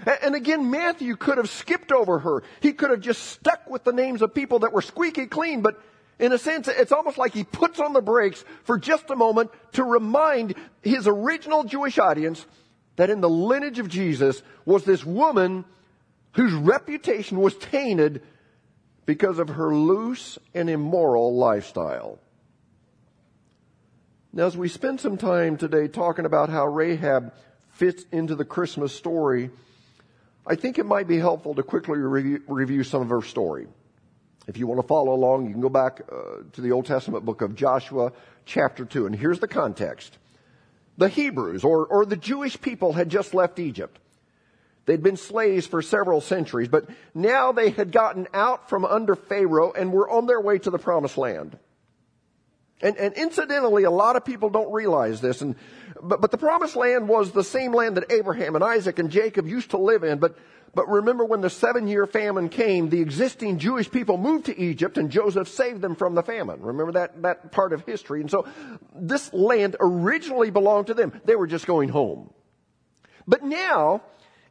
And 0.05 0.35
again, 0.35 0.71
Matthew 0.71 1.15
could 1.15 1.37
have 1.37 1.49
skipped 1.49 1.91
over 1.91 2.19
her. 2.19 2.43
He 2.61 2.73
could 2.73 2.89
have 2.89 3.01
just 3.01 3.23
stuck 3.23 3.69
with 3.69 3.83
the 3.83 3.91
names 3.91 4.21
of 4.21 4.33
people 4.33 4.59
that 4.59 4.71
were 4.71 4.81
squeaky 4.81 5.25
clean, 5.25 5.61
but 5.61 5.81
in 6.19 6.33
a 6.33 6.37
sense, 6.37 6.67
it's 6.67 6.91
almost 6.91 7.17
like 7.17 7.33
he 7.33 7.43
puts 7.43 7.79
on 7.79 7.93
the 7.93 8.01
brakes 8.01 8.43
for 8.63 8.77
just 8.77 9.09
a 9.09 9.15
moment 9.15 9.51
to 9.73 9.83
remind 9.83 10.55
his 10.81 11.07
original 11.07 11.63
Jewish 11.63 11.97
audience 11.97 12.45
that 12.97 13.09
in 13.09 13.21
the 13.21 13.29
lineage 13.29 13.79
of 13.79 13.87
Jesus 13.87 14.41
was 14.65 14.83
this 14.83 15.05
woman 15.05 15.63
whose 16.33 16.53
reputation 16.53 17.39
was 17.39 17.55
tainted 17.55 18.21
because 19.05 19.39
of 19.39 19.49
her 19.49 19.73
loose 19.73 20.37
and 20.53 20.69
immoral 20.69 21.35
lifestyle. 21.35 22.19
Now, 24.31 24.45
as 24.45 24.55
we 24.55 24.67
spend 24.67 24.99
some 24.99 25.17
time 25.17 25.57
today 25.57 25.87
talking 25.87 26.25
about 26.25 26.49
how 26.49 26.67
Rahab 26.67 27.33
fits 27.71 28.03
into 28.11 28.35
the 28.35 28.45
Christmas 28.45 28.93
story, 28.93 29.49
I 30.49 30.55
think 30.55 30.79
it 30.79 30.85
might 30.87 31.07
be 31.07 31.19
helpful 31.19 31.53
to 31.53 31.61
quickly 31.61 31.99
review, 31.99 32.41
review 32.47 32.83
some 32.83 33.03
of 33.03 33.09
her 33.09 33.21
story. 33.21 33.67
If 34.47 34.57
you 34.57 34.65
want 34.65 34.81
to 34.81 34.87
follow 34.87 35.13
along, 35.13 35.45
you 35.45 35.51
can 35.51 35.61
go 35.61 35.69
back 35.69 36.01
uh, 36.11 36.41
to 36.53 36.61
the 36.61 36.71
Old 36.71 36.87
Testament 36.87 37.23
book 37.23 37.43
of 37.43 37.53
Joshua, 37.55 38.11
chapter 38.45 38.83
2. 38.83 39.05
And 39.05 39.15
here's 39.15 39.39
the 39.39 39.47
context. 39.47 40.17
The 40.97 41.07
Hebrews, 41.07 41.63
or, 41.63 41.85
or 41.85 42.03
the 42.03 42.17
Jewish 42.17 42.59
people, 42.59 42.93
had 42.93 43.09
just 43.09 43.35
left 43.35 43.59
Egypt. 43.59 43.99
They'd 44.87 45.03
been 45.03 45.17
slaves 45.17 45.67
for 45.67 45.83
several 45.83 46.19
centuries, 46.19 46.67
but 46.67 46.89
now 47.13 47.51
they 47.51 47.69
had 47.69 47.91
gotten 47.91 48.27
out 48.33 48.69
from 48.69 48.85
under 48.85 49.15
Pharaoh 49.15 49.71
and 49.71 49.93
were 49.93 50.09
on 50.09 50.25
their 50.25 50.41
way 50.41 50.57
to 50.57 50.71
the 50.71 50.79
promised 50.79 51.19
land. 51.19 51.59
And, 52.81 52.95
and 52.97 53.13
incidentally, 53.15 53.83
a 53.83 53.91
lot 53.91 54.15
of 54.15 54.23
people 54.23 54.49
don't 54.49 54.71
realize 54.71 55.19
this, 55.19 55.41
and 55.41 55.55
but, 56.01 56.21
but 56.21 56.31
the 56.31 56.37
promised 56.37 56.75
land 56.75 57.07
was 57.07 57.31
the 57.31 57.43
same 57.43 57.73
land 57.73 57.97
that 57.97 58.11
Abraham 58.11 58.55
and 58.55 58.63
Isaac 58.63 58.99
and 58.99 59.09
Jacob 59.09 59.47
used 59.47 59.71
to 59.71 59.77
live 59.77 60.03
in. 60.03 60.19
But, 60.19 60.37
but 60.73 60.87
remember 60.87 61.25
when 61.25 61.41
the 61.41 61.49
seven 61.49 61.87
year 61.87 62.05
famine 62.05 62.49
came, 62.49 62.89
the 62.89 63.01
existing 63.01 63.59
Jewish 63.59 63.89
people 63.89 64.17
moved 64.17 64.45
to 64.45 64.57
Egypt 64.57 64.97
and 64.97 65.09
Joseph 65.09 65.47
saved 65.47 65.81
them 65.81 65.95
from 65.95 66.15
the 66.15 66.23
famine. 66.23 66.61
Remember 66.61 66.93
that, 66.93 67.21
that 67.23 67.51
part 67.51 67.73
of 67.73 67.85
history. 67.85 68.21
And 68.21 68.31
so 68.31 68.47
this 68.95 69.33
land 69.33 69.75
originally 69.79 70.51
belonged 70.51 70.87
to 70.87 70.93
them. 70.93 71.19
They 71.25 71.35
were 71.35 71.47
just 71.47 71.67
going 71.67 71.89
home. 71.89 72.31
But 73.27 73.43
now, 73.43 74.01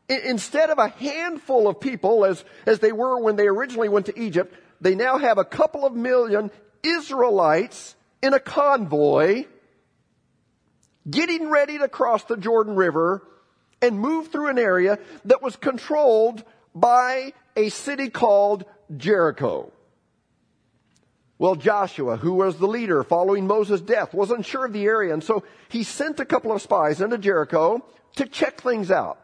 instead 0.08 0.70
of 0.70 0.78
a 0.78 0.88
handful 0.88 1.66
of 1.66 1.80
people 1.80 2.24
as, 2.24 2.44
as 2.66 2.78
they 2.80 2.92
were 2.92 3.20
when 3.20 3.36
they 3.36 3.46
originally 3.46 3.88
went 3.88 4.06
to 4.06 4.20
Egypt, 4.20 4.54
they 4.80 4.94
now 4.94 5.18
have 5.18 5.38
a 5.38 5.44
couple 5.44 5.86
of 5.86 5.94
million 5.94 6.50
Israelites 6.82 7.96
in 8.22 8.34
a 8.34 8.40
convoy 8.40 9.46
getting 11.08 11.48
ready 11.48 11.78
to 11.78 11.88
cross 11.88 12.24
the 12.24 12.36
Jordan 12.36 12.76
River 12.76 13.26
and 13.80 13.98
move 13.98 14.28
through 14.28 14.48
an 14.48 14.58
area 14.58 14.98
that 15.24 15.42
was 15.42 15.56
controlled 15.56 16.44
by 16.74 17.32
a 17.56 17.68
city 17.70 18.10
called 18.10 18.64
Jericho. 18.96 19.72
Well, 21.38 21.54
Joshua, 21.54 22.16
who 22.16 22.34
was 22.34 22.58
the 22.58 22.66
leader 22.66 23.04
following 23.04 23.46
Moses' 23.46 23.80
death, 23.80 24.12
was 24.12 24.32
unsure 24.32 24.66
of 24.66 24.72
the 24.72 24.84
area, 24.84 25.14
and 25.14 25.22
so 25.22 25.44
he 25.68 25.84
sent 25.84 26.18
a 26.18 26.24
couple 26.24 26.50
of 26.50 26.60
spies 26.60 27.00
into 27.00 27.16
Jericho 27.16 27.84
to 28.16 28.26
check 28.26 28.60
things 28.60 28.90
out. 28.90 29.20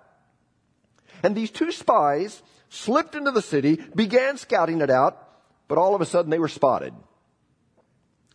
And 1.24 1.35
these 1.35 1.50
two 1.50 1.72
spies 1.72 2.40
slipped 2.68 3.16
into 3.16 3.33
the 3.33 3.42
city, 3.42 3.80
began 3.96 4.37
scouting 4.37 4.80
it 4.80 4.90
out, 4.90 5.18
but 5.66 5.78
all 5.78 5.94
of 5.94 6.00
a 6.00 6.07
sudden 6.07 6.30
they 6.30 6.38
were 6.38 6.48
spotted. 6.48 6.94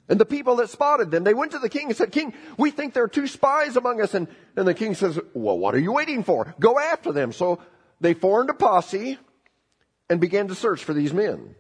And 0.10 0.20
the 0.20 0.26
people 0.26 0.56
that 0.56 0.72
spotted 0.72 1.12
them, 1.12 1.24
they 1.24 1.36
went 1.36 1.52
to 1.52 1.60
the 1.60 1.70
king 1.70 1.88
and 1.88 1.96
said, 1.96 2.12
King, 2.12 2.34
we 2.58 2.72
think 2.72 2.94
there 2.94 3.04
are 3.04 3.08
two 3.08 3.28
spies 3.28 3.78
among 3.78 4.02
us. 4.02 4.16
And, 4.16 4.28
and 4.56 4.68
the 4.68 4.74
king 4.74 4.96
says, 4.96 5.20
well, 5.36 5.58
what 5.58 5.76
are 5.76 5.80
you 5.80 5.94
waiting 5.94 6.24
for? 6.24 6.56
Go 6.60 6.80
after 6.80 7.14
them. 7.14 7.32
So 7.32 7.62
they 8.02 8.16
formed 8.16 8.50
a 8.50 8.56
posse 8.56 9.20
and 10.10 10.20
began 10.20 10.48
to 10.48 10.56
search 10.56 10.84
for 10.84 10.96
these 10.96 11.14
men. 11.14 11.54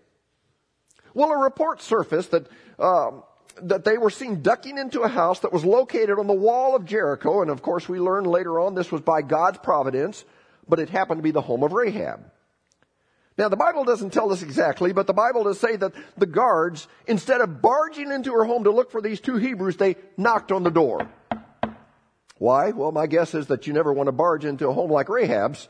Well, 1.13 1.31
a 1.31 1.38
report 1.38 1.81
surfaced 1.83 2.31
that, 2.31 2.47
um, 2.79 3.23
that 3.62 3.85
they 3.85 3.99
were 3.99 4.09
seen 4.09 4.41
ducking 4.41 4.79
into 4.79 5.01
a 5.01 5.07
house 5.07 5.41
that 5.41 5.53
was 5.53 5.63
located 5.63 6.17
on 6.17 6.25
the 6.25 6.33
wall 6.33 6.75
of 6.75 6.85
Jericho. 6.85 7.43
And 7.43 7.51
of 7.51 7.62
course, 7.62 7.88
we 7.88 7.99
learned 7.99 8.25
later 8.25 8.59
on 8.59 8.73
this 8.73 8.91
was 8.91 9.01
by 9.01 9.21
God's 9.21 9.59
providence, 9.59 10.25
but 10.67 10.79
it 10.79 10.89
happened 10.89 11.19
to 11.19 11.23
be 11.23 11.31
the 11.31 11.41
home 11.41 11.62
of 11.62 11.71
Rahab. 11.71 12.31
Now, 13.39 13.47
the 13.47 13.56
Bible 13.56 13.86
doesn't 13.86 14.12
tell 14.12 14.34
us 14.34 14.41
exactly, 14.41 14.91
but 14.91 15.08
the 15.08 15.13
Bible 15.13 15.45
does 15.45 15.62
say 15.62 15.78
that 15.78 15.93
the 16.17 16.25
guards, 16.25 16.89
instead 17.08 17.39
of 17.39 17.62
barging 17.62 18.12
into 18.12 18.34
her 18.34 18.43
home 18.43 18.65
to 18.65 18.69
look 18.69 18.91
for 18.91 19.02
these 19.02 19.21
two 19.21 19.38
Hebrews, 19.38 19.78
they 19.78 19.95
knocked 20.17 20.52
on 20.52 20.63
the 20.63 20.69
door. 20.69 21.08
Why? 22.38 22.71
Well, 22.71 22.91
my 22.91 23.08
guess 23.08 23.34
is 23.34 23.47
that 23.47 23.65
you 23.65 23.71
never 23.71 23.93
want 23.93 24.08
to 24.08 24.12
barge 24.12 24.43
into 24.43 24.67
a 24.67 24.73
home 24.73 24.91
like 24.91 25.08
Rahab's 25.08 25.69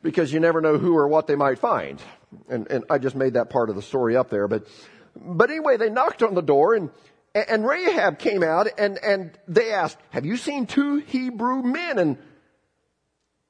because 0.00 0.32
you 0.32 0.38
never 0.38 0.60
know 0.60 0.78
who 0.78 0.96
or 0.96 1.08
what 1.08 1.26
they 1.26 1.34
might 1.34 1.58
find. 1.58 2.00
And, 2.48 2.70
and 2.70 2.84
I 2.88 2.98
just 2.98 3.16
made 3.16 3.34
that 3.34 3.50
part 3.50 3.68
of 3.68 3.74
the 3.74 3.82
story 3.82 4.16
up 4.16 4.30
there. 4.30 4.46
But, 4.46 4.68
but 5.16 5.50
anyway, 5.50 5.78
they 5.78 5.90
knocked 5.90 6.22
on 6.22 6.36
the 6.36 6.40
door 6.40 6.76
and, 6.76 6.90
and 7.34 7.66
Rahab 7.66 8.20
came 8.20 8.44
out 8.44 8.68
and, 8.78 8.96
and 8.98 9.36
they 9.48 9.72
asked, 9.72 9.98
have 10.10 10.24
you 10.24 10.36
seen 10.36 10.66
two 10.66 10.98
Hebrew 10.98 11.64
men? 11.64 11.98
And, 11.98 12.18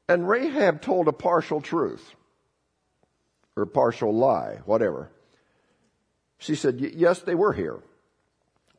and 0.08 0.26
Rahab 0.26 0.80
told 0.80 1.06
a 1.06 1.12
partial 1.12 1.60
truth 1.60 2.15
or 3.56 3.64
partial 3.64 4.14
lie, 4.14 4.60
whatever. 4.66 5.10
She 6.38 6.54
said, 6.54 6.78
yes, 6.80 7.20
they 7.20 7.34
were 7.34 7.54
here, 7.54 7.78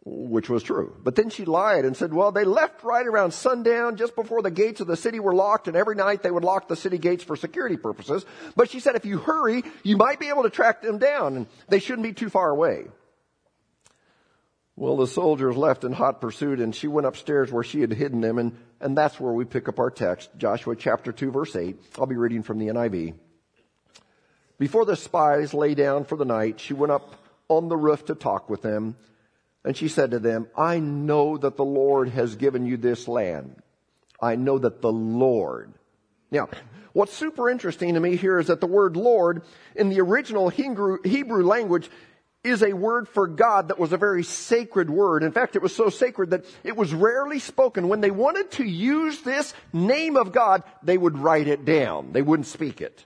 which 0.05 0.49
was 0.49 0.61
true. 0.61 0.95
But 1.03 1.15
then 1.15 1.31
she 1.31 1.45
lied 1.45 1.85
and 1.85 1.97
said, 1.97 2.13
well, 2.13 2.31
they 2.31 2.43
left 2.43 2.83
right 2.83 3.05
around 3.05 3.33
sundown 3.33 3.97
just 3.97 4.15
before 4.15 4.43
the 4.43 4.51
gates 4.51 4.79
of 4.79 4.85
the 4.85 4.95
city 4.95 5.19
were 5.19 5.33
locked 5.33 5.67
and 5.67 5.75
every 5.75 5.95
night 5.95 6.21
they 6.21 6.29
would 6.29 6.43
lock 6.43 6.67
the 6.67 6.75
city 6.75 6.99
gates 6.99 7.23
for 7.23 7.35
security 7.35 7.75
purposes. 7.75 8.23
But 8.55 8.69
she 8.69 8.79
said, 8.79 8.95
if 8.95 9.05
you 9.05 9.17
hurry, 9.17 9.63
you 9.83 9.97
might 9.97 10.19
be 10.19 10.29
able 10.29 10.43
to 10.43 10.51
track 10.51 10.83
them 10.83 10.99
down 10.99 11.35
and 11.35 11.47
they 11.67 11.79
shouldn't 11.79 12.03
be 12.03 12.13
too 12.13 12.29
far 12.29 12.51
away. 12.51 12.85
Well, 14.75 14.97
the 14.97 15.07
soldiers 15.07 15.57
left 15.57 15.83
in 15.85 15.91
hot 15.91 16.21
pursuit 16.21 16.59
and 16.59 16.75
she 16.75 16.87
went 16.87 17.07
upstairs 17.07 17.51
where 17.51 17.63
she 17.63 17.81
had 17.81 17.91
hidden 17.91 18.21
them 18.21 18.37
and, 18.37 18.55
and 18.79 18.95
that's 18.95 19.19
where 19.19 19.33
we 19.33 19.43
pick 19.43 19.67
up 19.67 19.79
our 19.79 19.89
text, 19.89 20.29
Joshua 20.37 20.75
chapter 20.75 21.11
2 21.11 21.31
verse 21.31 21.55
8. 21.55 21.75
I'll 21.97 22.05
be 22.05 22.15
reading 22.15 22.43
from 22.43 22.59
the 22.59 22.67
NIV. 22.67 23.15
Before 24.59 24.85
the 24.85 24.95
spies 24.95 25.53
lay 25.53 25.75
down 25.75 26.05
for 26.05 26.15
the 26.15 26.25
night, 26.25 26.59
she 26.59 26.73
went 26.73 26.91
up 26.91 27.15
on 27.47 27.69
the 27.69 27.77
roof 27.77 28.05
to 28.05 28.15
talk 28.15 28.49
with 28.49 28.61
them. 28.61 28.95
And 29.63 29.75
she 29.75 29.87
said 29.87 30.11
to 30.11 30.19
them, 30.19 30.47
I 30.57 30.79
know 30.79 31.37
that 31.37 31.57
the 31.57 31.65
Lord 31.65 32.09
has 32.09 32.35
given 32.35 32.65
you 32.65 32.77
this 32.77 33.07
land. 33.07 33.61
I 34.21 34.35
know 34.35 34.57
that 34.57 34.81
the 34.81 34.91
Lord. 34.91 35.73
Now, 36.31 36.49
what's 36.93 37.13
super 37.13 37.49
interesting 37.49 37.93
to 37.93 37.99
me 37.99 38.15
here 38.15 38.39
is 38.39 38.47
that 38.47 38.61
the 38.61 38.67
word 38.67 38.97
Lord 38.97 39.43
in 39.75 39.89
the 39.89 40.01
original 40.01 40.49
Hebrew, 40.49 41.43
language 41.43 41.89
is 42.43 42.63
a 42.63 42.73
word 42.73 43.09
for 43.09 43.27
God 43.27 43.67
that 43.67 43.79
was 43.79 43.91
a 43.91 43.97
very 43.97 44.23
sacred 44.23 44.89
word. 44.89 45.21
In 45.21 45.33
fact, 45.33 45.55
it 45.55 45.61
was 45.61 45.75
so 45.75 45.89
sacred 45.89 46.29
that 46.29 46.45
it 46.63 46.77
was 46.77 46.93
rarely 46.93 47.39
spoken. 47.39 47.89
When 47.89 48.01
they 48.01 48.11
wanted 48.11 48.51
to 48.51 48.63
use 48.63 49.21
this 49.21 49.53
name 49.73 50.15
of 50.15 50.31
God, 50.31 50.63
they 50.81 50.97
would 50.97 51.17
write 51.17 51.47
it 51.47 51.65
down. 51.65 52.13
They 52.13 52.21
wouldn't 52.21 52.47
speak 52.47 52.79
it. 52.79 53.05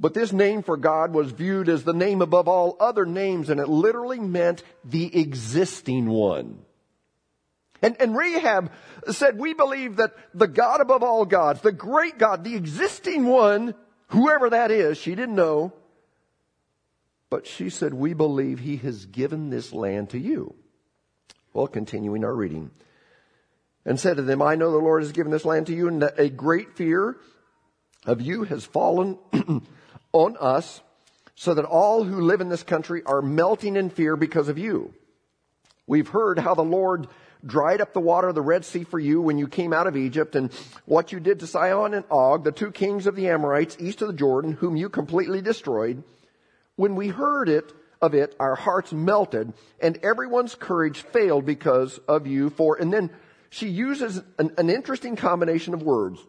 But 0.00 0.14
this 0.14 0.32
name 0.32 0.62
for 0.62 0.78
God 0.78 1.12
was 1.12 1.30
viewed 1.30 1.68
as 1.68 1.84
the 1.84 1.92
name 1.92 2.22
above 2.22 2.48
all 2.48 2.76
other 2.80 3.04
names, 3.04 3.50
and 3.50 3.60
it 3.60 3.68
literally 3.68 4.18
meant 4.18 4.62
the 4.82 5.14
existing 5.20 6.08
one. 6.08 6.60
And, 7.82 7.96
and 8.00 8.16
Rahab 8.16 8.72
said, 9.10 9.38
we 9.38 9.52
believe 9.52 9.96
that 9.96 10.14
the 10.32 10.48
God 10.48 10.80
above 10.80 11.02
all 11.02 11.26
gods, 11.26 11.60
the 11.60 11.72
great 11.72 12.16
God, 12.16 12.44
the 12.44 12.56
existing 12.56 13.26
one, 13.26 13.74
whoever 14.08 14.50
that 14.50 14.70
is, 14.70 14.96
she 14.96 15.14
didn't 15.14 15.34
know, 15.34 15.72
but 17.28 17.46
she 17.46 17.68
said, 17.68 17.92
we 17.92 18.14
believe 18.14 18.58
he 18.58 18.78
has 18.78 19.04
given 19.04 19.50
this 19.50 19.72
land 19.72 20.10
to 20.10 20.18
you. 20.18 20.54
Well, 21.52 21.66
continuing 21.66 22.24
our 22.24 22.34
reading. 22.34 22.70
And 23.84 24.00
said 24.00 24.16
to 24.16 24.22
them, 24.22 24.40
I 24.40 24.56
know 24.56 24.72
the 24.72 24.78
Lord 24.78 25.02
has 25.02 25.12
given 25.12 25.32
this 25.32 25.44
land 25.44 25.66
to 25.66 25.74
you, 25.74 25.88
and 25.88 26.02
that 26.02 26.18
a 26.18 26.28
great 26.28 26.76
fear 26.76 27.16
of 28.06 28.20
you 28.20 28.44
has 28.44 28.64
fallen 28.64 29.18
on 30.12 30.36
us 30.38 30.80
so 31.34 31.54
that 31.54 31.64
all 31.64 32.04
who 32.04 32.20
live 32.20 32.40
in 32.40 32.48
this 32.48 32.62
country 32.62 33.02
are 33.06 33.22
melting 33.22 33.76
in 33.76 33.90
fear 33.90 34.16
because 34.16 34.48
of 34.48 34.58
you. 34.58 34.92
We've 35.86 36.08
heard 36.08 36.38
how 36.38 36.54
the 36.54 36.62
Lord 36.62 37.08
dried 37.44 37.80
up 37.80 37.92
the 37.92 38.00
water 38.00 38.28
of 38.28 38.34
the 38.34 38.42
Red 38.42 38.64
Sea 38.64 38.84
for 38.84 38.98
you 38.98 39.20
when 39.22 39.38
you 39.38 39.48
came 39.48 39.72
out 39.72 39.86
of 39.86 39.96
Egypt, 39.96 40.36
and 40.36 40.52
what 40.84 41.12
you 41.12 41.20
did 41.20 41.40
to 41.40 41.46
Sihon 41.46 41.94
and 41.94 42.04
Og, 42.10 42.44
the 42.44 42.52
two 42.52 42.70
kings 42.70 43.06
of 43.06 43.16
the 43.16 43.28
Amorites 43.28 43.76
east 43.80 44.02
of 44.02 44.08
the 44.08 44.14
Jordan, 44.14 44.52
whom 44.52 44.76
you 44.76 44.88
completely 44.88 45.40
destroyed, 45.40 46.02
when 46.76 46.94
we 46.94 47.08
heard 47.08 47.48
it, 47.48 47.72
of 48.02 48.14
it, 48.14 48.34
our 48.40 48.54
hearts 48.54 48.92
melted, 48.92 49.52
and 49.80 49.98
everyone's 50.02 50.54
courage 50.54 51.02
failed 51.02 51.44
because 51.44 51.98
of 52.08 52.26
you. 52.26 52.50
For, 52.50 52.76
and 52.76 52.92
then 52.92 53.10
she 53.50 53.68
uses 53.68 54.22
an, 54.38 54.52
an 54.56 54.70
interesting 54.70 55.16
combination 55.16 55.74
of 55.74 55.82
words. 55.82 56.20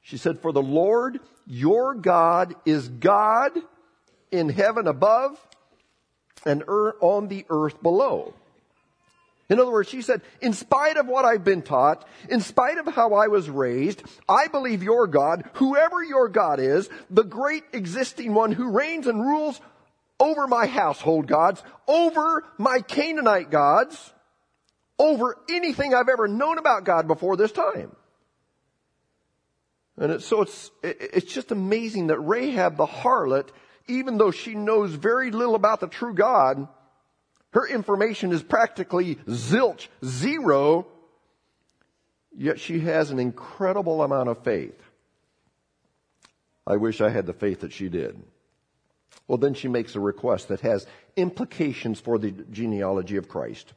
She 0.00 0.16
said, 0.16 0.40
For 0.40 0.52
the 0.52 0.62
Lord 0.62 1.18
your 1.46 1.94
God 1.94 2.54
is 2.64 2.88
God 2.88 3.52
in 4.30 4.48
heaven 4.48 4.86
above 4.86 5.38
and 6.44 6.62
on 6.64 7.28
the 7.28 7.44
earth 7.48 7.82
below. 7.82 8.34
In 9.48 9.60
other 9.60 9.70
words, 9.70 9.88
she 9.88 10.02
said, 10.02 10.22
in 10.40 10.52
spite 10.52 10.96
of 10.96 11.06
what 11.06 11.24
I've 11.24 11.44
been 11.44 11.62
taught, 11.62 12.06
in 12.28 12.40
spite 12.40 12.78
of 12.78 12.86
how 12.86 13.14
I 13.14 13.28
was 13.28 13.48
raised, 13.48 14.02
I 14.28 14.48
believe 14.48 14.82
your 14.82 15.06
God, 15.06 15.48
whoever 15.54 16.02
your 16.02 16.28
God 16.28 16.58
is, 16.58 16.88
the 17.10 17.22
great 17.22 17.62
existing 17.72 18.34
one 18.34 18.50
who 18.50 18.72
reigns 18.72 19.06
and 19.06 19.20
rules 19.20 19.60
over 20.18 20.46
my 20.48 20.66
household 20.66 21.26
gods, 21.26 21.62
over 21.86 22.42
my 22.58 22.80
Canaanite 22.80 23.50
gods, 23.50 24.12
over 24.98 25.36
anything 25.48 25.94
I've 25.94 26.08
ever 26.08 26.26
known 26.26 26.58
about 26.58 26.84
God 26.84 27.06
before 27.06 27.36
this 27.36 27.52
time. 27.52 27.94
And 29.98 30.12
it, 30.12 30.22
so 30.22 30.42
it's, 30.42 30.70
it's 30.82 31.32
just 31.32 31.52
amazing 31.52 32.08
that 32.08 32.20
Rahab 32.20 32.76
the 32.76 32.86
harlot, 32.86 33.48
even 33.88 34.18
though 34.18 34.30
she 34.30 34.54
knows 34.54 34.92
very 34.92 35.30
little 35.30 35.54
about 35.54 35.80
the 35.80 35.86
true 35.86 36.14
God, 36.14 36.68
her 37.52 37.66
information 37.66 38.32
is 38.32 38.42
practically 38.42 39.14
zilch, 39.26 39.88
zero, 40.04 40.86
yet 42.36 42.60
she 42.60 42.80
has 42.80 43.10
an 43.10 43.18
incredible 43.18 44.02
amount 44.02 44.28
of 44.28 44.44
faith. 44.44 44.78
I 46.66 46.76
wish 46.76 47.00
I 47.00 47.08
had 47.08 47.26
the 47.26 47.32
faith 47.32 47.60
that 47.60 47.72
she 47.72 47.88
did. 47.88 48.20
Well, 49.28 49.38
then 49.38 49.54
she 49.54 49.68
makes 49.68 49.94
a 49.94 50.00
request 50.00 50.48
that 50.48 50.60
has 50.60 50.86
implications 51.16 52.00
for 52.00 52.18
the 52.18 52.32
genealogy 52.32 53.16
of 53.16 53.28
Christ. 53.28 53.72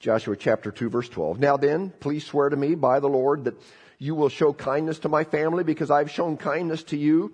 Joshua 0.00 0.36
chapter 0.36 0.70
2 0.70 0.90
verse 0.90 1.08
12. 1.08 1.38
Now 1.38 1.56
then, 1.56 1.92
please 2.00 2.24
swear 2.24 2.48
to 2.48 2.56
me 2.56 2.74
by 2.74 3.00
the 3.00 3.08
Lord 3.08 3.44
that 3.44 3.60
you 3.98 4.14
will 4.14 4.28
show 4.28 4.52
kindness 4.52 5.00
to 5.00 5.08
my 5.08 5.24
family 5.24 5.64
because 5.64 5.90
I've 5.90 6.10
shown 6.10 6.36
kindness 6.36 6.82
to 6.84 6.96
you 6.96 7.32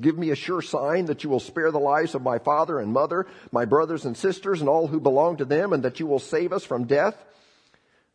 Give 0.00 0.18
me 0.18 0.30
a 0.30 0.36
sure 0.36 0.60
sign 0.60 1.06
that 1.06 1.24
you 1.24 1.30
will 1.30 1.40
spare 1.40 1.70
the 1.70 1.80
lives 1.80 2.14
of 2.14 2.22
my 2.22 2.38
father 2.38 2.78
and 2.78 2.92
mother, 2.92 3.26
my 3.50 3.64
brothers 3.64 4.04
and 4.04 4.16
sisters, 4.16 4.60
and 4.60 4.68
all 4.68 4.86
who 4.86 5.00
belong 5.00 5.38
to 5.38 5.46
them, 5.46 5.72
and 5.72 5.82
that 5.84 6.00
you 6.00 6.06
will 6.06 6.18
save 6.18 6.52
us 6.52 6.64
from 6.64 6.84
death. 6.84 7.16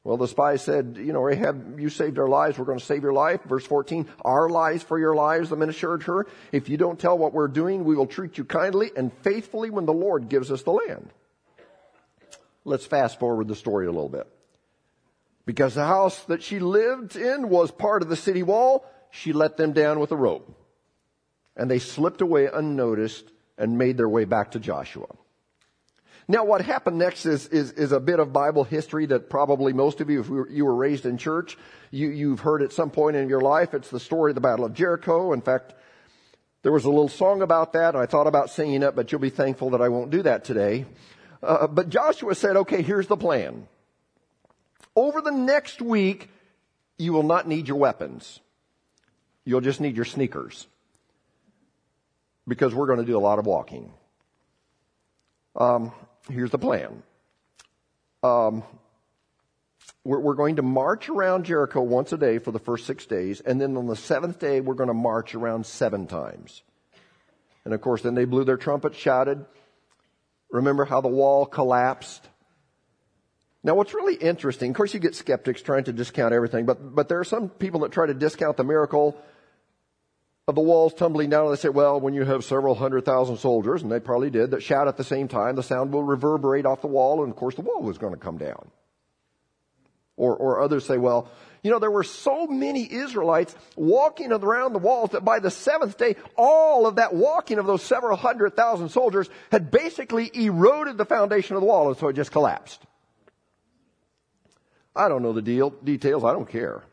Well, 0.03 0.17
the 0.17 0.27
spy 0.27 0.55
said, 0.55 0.97
you 0.99 1.13
know, 1.13 1.21
Rahab, 1.21 1.79
you 1.79 1.89
saved 1.89 2.17
our 2.17 2.27
lives. 2.27 2.57
We're 2.57 2.65
going 2.65 2.79
to 2.79 2.85
save 2.85 3.03
your 3.03 3.13
life. 3.13 3.41
Verse 3.43 3.65
14, 3.65 4.07
our 4.23 4.49
lives 4.49 4.83
for 4.83 4.97
your 4.97 5.15
lives, 5.15 5.49
the 5.49 5.55
men 5.55 5.69
assured 5.69 6.03
her. 6.03 6.27
If 6.51 6.69
you 6.69 6.77
don't 6.77 6.99
tell 6.99 7.17
what 7.17 7.33
we're 7.33 7.47
doing, 7.47 7.83
we 7.83 7.95
will 7.95 8.07
treat 8.07 8.37
you 8.37 8.43
kindly 8.43 8.91
and 8.95 9.11
faithfully 9.21 9.69
when 9.69 9.85
the 9.85 9.93
Lord 9.93 10.29
gives 10.29 10.51
us 10.51 10.63
the 10.63 10.71
land. 10.71 11.09
Let's 12.63 12.85
fast 12.85 13.19
forward 13.19 13.47
the 13.47 13.55
story 13.55 13.87
a 13.87 13.91
little 13.91 14.09
bit. 14.09 14.27
Because 15.45 15.75
the 15.75 15.85
house 15.85 16.23
that 16.25 16.43
she 16.43 16.59
lived 16.59 17.15
in 17.15 17.49
was 17.49 17.71
part 17.71 18.01
of 18.01 18.09
the 18.09 18.15
city 18.15 18.43
wall, 18.43 18.85
she 19.09 19.33
let 19.33 19.57
them 19.57 19.73
down 19.73 19.99
with 19.99 20.11
a 20.11 20.15
rope 20.15 20.57
and 21.55 21.69
they 21.69 21.79
slipped 21.79 22.21
away 22.21 22.47
unnoticed 22.51 23.29
and 23.57 23.77
made 23.77 23.97
their 23.97 24.09
way 24.09 24.25
back 24.25 24.51
to 24.51 24.59
Joshua. 24.59 25.07
Now, 26.27 26.45
what 26.45 26.61
happened 26.61 26.97
next 26.97 27.25
is, 27.25 27.47
is, 27.47 27.71
is 27.73 27.91
a 27.91 27.99
bit 27.99 28.19
of 28.19 28.31
Bible 28.31 28.63
history 28.63 29.05
that 29.07 29.29
probably 29.29 29.73
most 29.73 29.99
of 29.99 30.09
you, 30.09 30.21
if 30.21 30.29
you 30.51 30.65
were 30.65 30.75
raised 30.75 31.05
in 31.05 31.17
church, 31.17 31.57
you, 31.89 32.09
you've 32.09 32.39
heard 32.39 32.61
at 32.61 32.71
some 32.71 32.89
point 32.89 33.17
in 33.17 33.27
your 33.27 33.41
life. 33.41 33.73
It's 33.73 33.89
the 33.89 33.99
story 33.99 34.31
of 34.31 34.35
the 34.35 34.41
Battle 34.41 34.63
of 34.63 34.73
Jericho. 34.73 35.33
In 35.33 35.41
fact, 35.41 35.73
there 36.63 36.71
was 36.71 36.85
a 36.85 36.89
little 36.89 37.09
song 37.09 37.41
about 37.41 37.73
that. 37.73 37.95
I 37.95 38.05
thought 38.05 38.27
about 38.27 38.49
singing 38.49 38.81
it, 38.83 38.95
but 38.95 39.11
you'll 39.11 39.19
be 39.19 39.29
thankful 39.29 39.71
that 39.71 39.81
I 39.81 39.89
won't 39.89 40.11
do 40.11 40.21
that 40.23 40.45
today. 40.45 40.85
Uh, 41.43 41.67
but 41.67 41.89
Joshua 41.89 42.33
said, 42.35 42.55
okay, 42.55 42.81
here's 42.81 43.07
the 43.07 43.17
plan. 43.17 43.67
Over 44.95 45.21
the 45.21 45.31
next 45.31 45.81
week, 45.81 46.29
you 46.97 47.13
will 47.13 47.23
not 47.23 47.47
need 47.47 47.67
your 47.67 47.77
weapons. 47.77 48.39
You'll 49.45 49.61
just 49.61 49.81
need 49.81 49.95
your 49.95 50.05
sneakers 50.05 50.67
because 52.47 52.75
we're 52.75 52.87
going 52.87 52.99
to 52.99 53.05
do 53.05 53.17
a 53.17 53.19
lot 53.19 53.39
of 53.39 53.45
walking. 53.45 53.91
Um, 55.55 55.91
here's 56.29 56.51
the 56.51 56.57
plan. 56.57 57.03
Um, 58.23 58.63
we're, 60.03 60.19
we're, 60.19 60.35
going 60.35 60.57
to 60.57 60.61
march 60.61 61.09
around 61.09 61.45
Jericho 61.45 61.81
once 61.81 62.13
a 62.13 62.17
day 62.17 62.37
for 62.37 62.51
the 62.51 62.59
first 62.59 62.85
six 62.85 63.05
days, 63.05 63.41
and 63.41 63.59
then 63.59 63.75
on 63.77 63.87
the 63.87 63.95
seventh 63.95 64.39
day, 64.39 64.61
we're 64.61 64.75
going 64.75 64.87
to 64.87 64.93
march 64.93 65.33
around 65.35 65.65
seven 65.65 66.07
times. 66.07 66.61
And 67.65 67.73
of 67.73 67.81
course, 67.81 68.01
then 68.01 68.15
they 68.15 68.25
blew 68.25 68.43
their 68.43 68.57
trumpets, 68.57 68.97
shouted. 68.97 69.45
Remember 70.51 70.85
how 70.85 71.01
the 71.01 71.07
wall 71.07 71.45
collapsed? 71.45 72.27
Now, 73.63 73.75
what's 73.75 73.93
really 73.93 74.15
interesting, 74.15 74.71
of 74.71 74.75
course, 74.75 74.93
you 74.93 74.99
get 74.99 75.15
skeptics 75.15 75.61
trying 75.61 75.83
to 75.83 75.93
discount 75.93 76.33
everything, 76.33 76.65
but, 76.65 76.95
but 76.95 77.07
there 77.09 77.19
are 77.19 77.23
some 77.23 77.49
people 77.49 77.81
that 77.81 77.91
try 77.91 78.07
to 78.07 78.13
discount 78.13 78.57
the 78.57 78.63
miracle 78.63 79.15
of 80.47 80.55
the 80.55 80.61
walls 80.61 80.95
tumbling 80.95 81.29
down, 81.29 81.45
and 81.45 81.55
they 81.55 81.61
say, 81.61 81.69
well, 81.69 81.99
when 81.99 82.15
you 82.15 82.25
have 82.25 82.43
several 82.43 82.73
hundred 82.73 83.05
thousand 83.05 83.37
soldiers, 83.37 83.83
and 83.83 83.91
they 83.91 83.99
probably 83.99 84.31
did, 84.31 84.51
that 84.51 84.63
shout 84.63 84.87
at 84.87 84.97
the 84.97 85.03
same 85.03 85.27
time, 85.27 85.55
the 85.55 85.63
sound 85.63 85.93
will 85.93 86.03
reverberate 86.03 86.65
off 86.65 86.81
the 86.81 86.87
wall, 86.87 87.21
and 87.21 87.31
of 87.31 87.37
course 87.37 87.53
the 87.53 87.61
wall 87.61 87.83
was 87.83 87.99
going 87.99 88.13
to 88.13 88.19
come 88.19 88.37
down. 88.37 88.71
Or, 90.17 90.35
or 90.35 90.61
others 90.61 90.85
say, 90.85 90.97
well, 90.97 91.29
you 91.61 91.69
know, 91.69 91.77
there 91.77 91.91
were 91.91 92.03
so 92.03 92.47
many 92.47 92.91
Israelites 92.91 93.55
walking 93.75 94.31
around 94.31 94.73
the 94.73 94.79
walls 94.79 95.11
that 95.11 95.23
by 95.23 95.39
the 95.39 95.51
seventh 95.51 95.97
day, 95.97 96.15
all 96.35 96.87
of 96.87 96.95
that 96.95 97.13
walking 97.13 97.59
of 97.59 97.67
those 97.67 97.83
several 97.83 98.17
hundred 98.17 98.55
thousand 98.55 98.89
soldiers 98.89 99.29
had 99.51 99.69
basically 99.69 100.31
eroded 100.33 100.97
the 100.97 101.05
foundation 101.05 101.55
of 101.55 101.61
the 101.61 101.67
wall, 101.67 101.89
and 101.89 101.97
so 101.97 102.07
it 102.07 102.15
just 102.15 102.31
collapsed. 102.31 102.81
I 104.95 105.07
don't 105.07 105.23
know 105.23 105.33
the 105.33 105.41
deal, 105.41 105.69
details, 105.69 106.23
I 106.23 106.33
don't 106.33 106.49
care. 106.49 106.83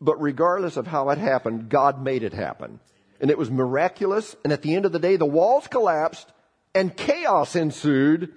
But 0.00 0.20
regardless 0.20 0.76
of 0.76 0.86
how 0.86 1.10
it 1.10 1.18
happened, 1.18 1.68
God 1.68 2.02
made 2.02 2.22
it 2.22 2.32
happen. 2.32 2.80
And 3.20 3.30
it 3.30 3.38
was 3.38 3.50
miraculous. 3.50 4.34
And 4.44 4.52
at 4.52 4.62
the 4.62 4.74
end 4.74 4.86
of 4.86 4.92
the 4.92 4.98
day, 4.98 5.16
the 5.16 5.26
walls 5.26 5.66
collapsed 5.66 6.26
and 6.74 6.96
chaos 6.96 7.56
ensued. 7.56 8.32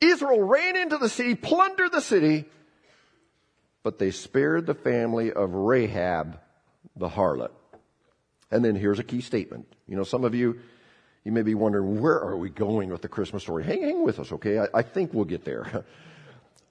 Israel 0.00 0.42
ran 0.42 0.76
into 0.76 0.98
the 0.98 1.08
city, 1.08 1.34
plundered 1.34 1.92
the 1.92 2.00
city, 2.00 2.44
but 3.82 3.98
they 3.98 4.10
spared 4.10 4.66
the 4.66 4.74
family 4.74 5.32
of 5.32 5.54
Rahab, 5.54 6.38
the 6.96 7.08
harlot. 7.08 7.50
And 8.50 8.64
then 8.64 8.76
here's 8.76 8.98
a 8.98 9.04
key 9.04 9.20
statement. 9.20 9.66
You 9.88 9.96
know, 9.96 10.04
some 10.04 10.24
of 10.24 10.34
you, 10.34 10.60
you 11.24 11.32
may 11.32 11.42
be 11.42 11.54
wondering, 11.54 12.00
where 12.00 12.20
are 12.20 12.36
we 12.36 12.50
going 12.50 12.90
with 12.90 13.02
the 13.02 13.08
Christmas 13.08 13.42
story? 13.42 13.64
Hang, 13.64 13.82
hang 13.82 14.04
with 14.04 14.18
us, 14.18 14.32
okay? 14.32 14.60
I, 14.60 14.66
I 14.74 14.82
think 14.82 15.12
we'll 15.12 15.24
get 15.24 15.44
there. 15.44 15.84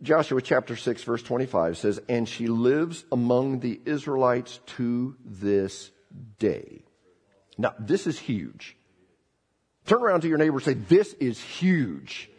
Joshua 0.02 0.42
chapter 0.42 0.76
6 0.76 1.04
verse 1.04 1.24
25 1.24 1.78
says, 1.78 2.00
and 2.10 2.28
she 2.28 2.48
lives 2.48 3.06
among 3.12 3.60
the 3.60 3.80
Israelites 3.86 4.60
to 4.78 5.16
this 5.24 5.92
day. 6.40 6.84
Now, 7.58 7.74
this 7.80 8.06
is 8.06 8.20
huge. 8.20 8.76
Turn 9.86 10.02
around 10.02 10.22
to 10.22 10.28
your 10.28 10.38
neighbor 10.38 10.58
and 10.58 10.64
say, 10.64 10.74
this 10.74 11.14
is 11.14 11.40
huge. 11.40 12.30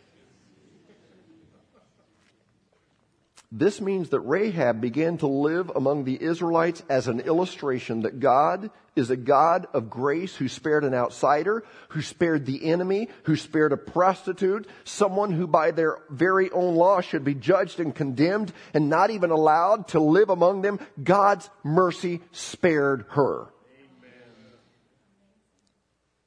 This 3.52 3.80
means 3.80 4.08
that 4.08 4.20
Rahab 4.20 4.80
began 4.80 5.18
to 5.18 5.28
live 5.28 5.70
among 5.74 6.04
the 6.04 6.20
Israelites 6.20 6.82
as 6.88 7.06
an 7.06 7.20
illustration 7.20 8.02
that 8.02 8.18
God 8.18 8.70
is 8.96 9.10
a 9.10 9.16
God 9.16 9.68
of 9.72 9.88
grace 9.88 10.34
who 10.34 10.48
spared 10.48 10.82
an 10.82 10.94
outsider, 10.94 11.62
who 11.90 12.02
spared 12.02 12.44
the 12.44 12.64
enemy, 12.64 13.08
who 13.22 13.36
spared 13.36 13.72
a 13.72 13.76
prostitute, 13.76 14.66
someone 14.84 15.30
who 15.30 15.46
by 15.46 15.70
their 15.70 15.98
very 16.10 16.50
own 16.50 16.74
law 16.74 17.00
should 17.00 17.22
be 17.22 17.34
judged 17.34 17.78
and 17.78 17.94
condemned 17.94 18.52
and 18.74 18.88
not 18.88 19.10
even 19.10 19.30
allowed 19.30 19.88
to 19.88 20.00
live 20.00 20.30
among 20.30 20.62
them. 20.62 20.80
God's 21.00 21.48
mercy 21.62 22.22
spared 22.32 23.04
her. 23.10 23.42
Amen. 23.42 24.12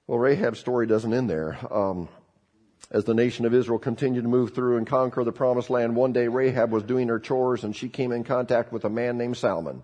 Well, 0.08 0.20
Rahab's 0.20 0.60
story 0.60 0.88
doesn't 0.88 1.14
end 1.14 1.30
there. 1.30 1.58
Um, 1.70 2.08
as 2.92 3.06
the 3.06 3.14
nation 3.14 3.46
of 3.46 3.54
Israel 3.54 3.80
continued 3.80 4.24
to 4.24 4.30
move 4.30 4.56
through 4.56 4.78
and 4.78 4.88
conquer 4.88 5.24
the 5.24 5.32
promised 5.32 5.70
land, 5.70 5.96
one 5.96 6.12
day 6.12 6.28
Rahab 6.28 6.72
was 6.72 6.84
doing 6.84 7.08
her 7.08 7.20
chores 7.20 7.64
and 7.64 7.76
she 7.76 7.90
came 7.90 8.12
in 8.12 8.24
contact 8.24 8.72
with 8.72 8.84
a 8.86 8.90
man 8.90 9.18
named 9.18 9.38
Salmon. 9.38 9.84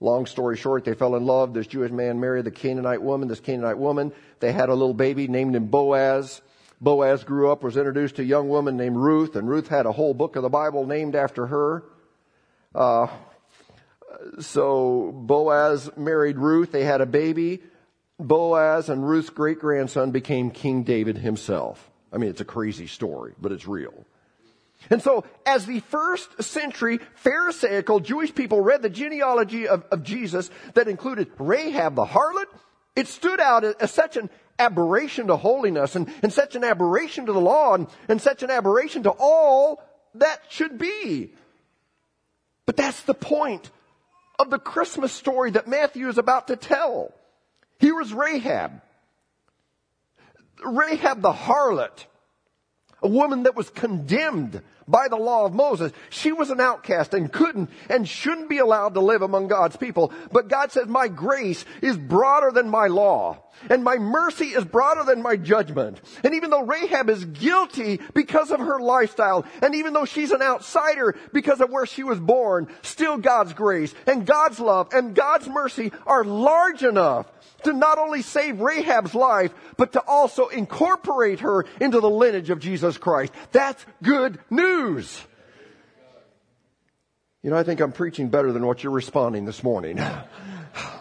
Long 0.00 0.26
story 0.26 0.56
short, 0.56 0.84
they 0.84 0.94
fell 0.94 1.14
in 1.14 1.26
love. 1.26 1.52
This 1.52 1.66
Jewish 1.66 1.90
man 1.90 2.20
married 2.20 2.46
the 2.46 2.50
Canaanite 2.50 3.02
woman. 3.02 3.28
This 3.28 3.40
Canaanite 3.40 3.78
woman, 3.78 4.12
they 4.40 4.52
had 4.52 4.70
a 4.70 4.74
little 4.74 4.94
baby 4.94 5.28
named 5.28 5.54
him 5.54 5.66
Boaz. 5.66 6.40
Boaz 6.80 7.24
grew 7.24 7.50
up, 7.50 7.62
was 7.62 7.76
introduced 7.76 8.16
to 8.16 8.22
a 8.22 8.24
young 8.24 8.48
woman 8.48 8.78
named 8.78 8.96
Ruth, 8.96 9.36
and 9.36 9.46
Ruth 9.46 9.68
had 9.68 9.84
a 9.84 9.92
whole 9.92 10.14
book 10.14 10.36
of 10.36 10.42
the 10.42 10.48
Bible 10.48 10.86
named 10.86 11.14
after 11.14 11.46
her. 11.46 11.84
Uh, 12.74 13.08
so 14.40 15.12
Boaz 15.14 15.90
married 15.96 16.38
Ruth. 16.38 16.72
They 16.72 16.84
had 16.84 17.02
a 17.02 17.06
baby. 17.06 17.62
Boaz 18.18 18.88
and 18.88 19.06
Ruth's 19.06 19.30
great 19.30 19.58
grandson 19.58 20.10
became 20.10 20.50
King 20.50 20.82
David 20.82 21.18
himself. 21.18 21.89
I 22.12 22.18
mean, 22.18 22.30
it's 22.30 22.40
a 22.40 22.46
crazy 22.46 22.86
story, 22.86 23.34
but 23.40 23.52
it's 23.52 23.66
real. 23.66 24.04
And 24.88 25.02
so, 25.02 25.24
as 25.44 25.66
the 25.66 25.80
first 25.80 26.42
century 26.42 27.00
Pharisaical 27.16 28.00
Jewish 28.00 28.34
people 28.34 28.60
read 28.62 28.82
the 28.82 28.88
genealogy 28.88 29.68
of, 29.68 29.84
of 29.90 30.02
Jesus 30.02 30.50
that 30.74 30.88
included 30.88 31.30
Rahab 31.38 31.94
the 31.94 32.06
harlot, 32.06 32.46
it 32.96 33.06
stood 33.06 33.40
out 33.40 33.64
as 33.64 33.90
such 33.90 34.16
an 34.16 34.30
aberration 34.58 35.26
to 35.26 35.36
holiness 35.36 35.96
and, 35.96 36.12
and 36.22 36.32
such 36.32 36.56
an 36.56 36.64
aberration 36.64 37.26
to 37.26 37.32
the 37.32 37.40
law 37.40 37.74
and, 37.74 37.88
and 38.08 38.20
such 38.20 38.42
an 38.42 38.50
aberration 38.50 39.02
to 39.02 39.10
all 39.10 39.82
that 40.14 40.40
should 40.48 40.78
be. 40.78 41.32
But 42.66 42.76
that's 42.76 43.02
the 43.02 43.14
point 43.14 43.70
of 44.38 44.50
the 44.50 44.58
Christmas 44.58 45.12
story 45.12 45.52
that 45.52 45.68
Matthew 45.68 46.08
is 46.08 46.18
about 46.18 46.48
to 46.48 46.56
tell. 46.56 47.12
Here 47.78 47.94
was 47.94 48.12
Rahab. 48.12 48.82
Rahab 50.64 51.22
the 51.22 51.32
harlot 51.32 52.06
a 53.02 53.08
woman 53.08 53.44
that 53.44 53.56
was 53.56 53.70
condemned 53.70 54.62
by 54.86 55.08
the 55.08 55.16
law 55.16 55.44
of 55.44 55.54
Moses. 55.54 55.92
She 56.10 56.32
was 56.32 56.50
an 56.50 56.60
outcast 56.60 57.14
and 57.14 57.32
couldn't 57.32 57.70
and 57.88 58.08
shouldn't 58.08 58.48
be 58.48 58.58
allowed 58.58 58.94
to 58.94 59.00
live 59.00 59.22
among 59.22 59.48
God's 59.48 59.76
people. 59.76 60.12
But 60.32 60.48
God 60.48 60.72
says, 60.72 60.86
my 60.88 61.08
grace 61.08 61.64
is 61.80 61.96
broader 61.96 62.50
than 62.50 62.68
my 62.68 62.88
law. 62.88 63.44
And 63.68 63.84
my 63.84 63.96
mercy 63.96 64.46
is 64.46 64.64
broader 64.64 65.04
than 65.04 65.22
my 65.22 65.36
judgment. 65.36 66.00
And 66.24 66.34
even 66.34 66.50
though 66.50 66.64
Rahab 66.64 67.10
is 67.10 67.24
guilty 67.24 68.00
because 68.14 68.50
of 68.50 68.60
her 68.60 68.80
lifestyle, 68.80 69.44
and 69.62 69.74
even 69.74 69.92
though 69.92 70.04
she's 70.04 70.30
an 70.30 70.42
outsider 70.42 71.16
because 71.32 71.60
of 71.60 71.70
where 71.70 71.86
she 71.86 72.02
was 72.02 72.18
born, 72.18 72.68
still 72.82 73.18
God's 73.18 73.52
grace 73.52 73.94
and 74.06 74.26
God's 74.26 74.60
love 74.60 74.88
and 74.92 75.14
God's 75.14 75.48
mercy 75.48 75.92
are 76.06 76.24
large 76.24 76.82
enough 76.82 77.30
to 77.64 77.72
not 77.72 77.98
only 77.98 78.22
save 78.22 78.60
Rahab's 78.60 79.14
life, 79.14 79.52
but 79.76 79.92
to 79.92 80.00
also 80.06 80.48
incorporate 80.48 81.40
her 81.40 81.66
into 81.80 82.00
the 82.00 82.10
lineage 82.10 82.50
of 82.50 82.60
Jesus 82.60 82.96
Christ. 82.96 83.32
That's 83.52 83.84
good 84.02 84.38
news. 84.48 85.20
You 87.42 87.50
know, 87.50 87.56
I 87.56 87.62
think 87.62 87.80
I'm 87.80 87.92
preaching 87.92 88.28
better 88.28 88.52
than 88.52 88.66
what 88.66 88.82
you're 88.82 88.92
responding 88.92 89.44
this 89.44 89.62
morning. 89.62 90.00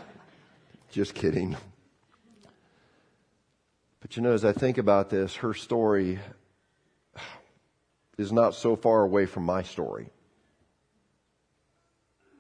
Just 0.92 1.14
kidding. 1.14 1.58
But 4.10 4.18
you 4.18 4.24
know, 4.24 4.34
as 4.34 4.44
I 4.44 4.54
think 4.54 4.80
about 4.80 5.12
this, 5.12 5.36
her 5.36 5.54
story 5.54 6.18
is 8.18 8.32
not 8.32 8.56
so 8.56 8.76
far 8.76 9.04
away 9.04 9.28
from 9.28 9.44
my 9.44 9.62
story 9.62 10.10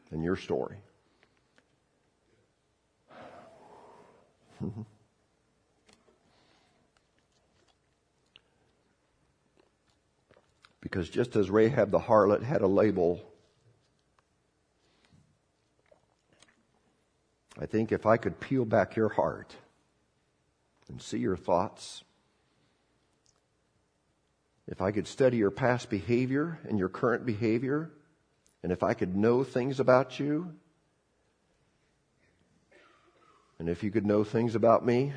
and 0.09 0.23
your 0.23 0.35
story. 0.35 0.77
Because 10.81 11.09
just 11.09 11.35
as 11.35 11.51
Rahab 11.51 11.91
the 11.91 11.99
harlot 11.99 12.41
had 12.41 12.61
a 12.61 12.67
label, 12.67 13.21
I 17.59 17.65
think 17.67 17.91
if 17.91 18.05
I 18.07 18.15
could 18.17 18.39
peel 18.39 18.63
back 18.63 18.95
your 18.95 19.09
heart 19.09 19.55
and 20.89 21.01
see 21.01 21.19
your 21.19 21.37
thoughts, 21.37 22.03
if 24.67 24.81
I 24.81 24.91
could 24.91 25.07
study 25.07 25.37
your 25.37 25.51
past 25.51 25.89
behavior 25.89 26.59
and 26.67 26.77
your 26.77 26.89
current 26.89 27.25
behavior, 27.25 27.91
and 28.61 28.71
if 28.71 28.83
I 28.83 28.93
could 28.93 29.15
know 29.15 29.43
things 29.43 29.79
about 29.79 30.19
you 30.19 30.53
and 33.57 33.67
if 33.67 33.83
you 33.83 33.91
could 33.91 34.05
know 34.05 34.23
things 34.23 34.55
about 34.55 34.85
me, 34.85 35.13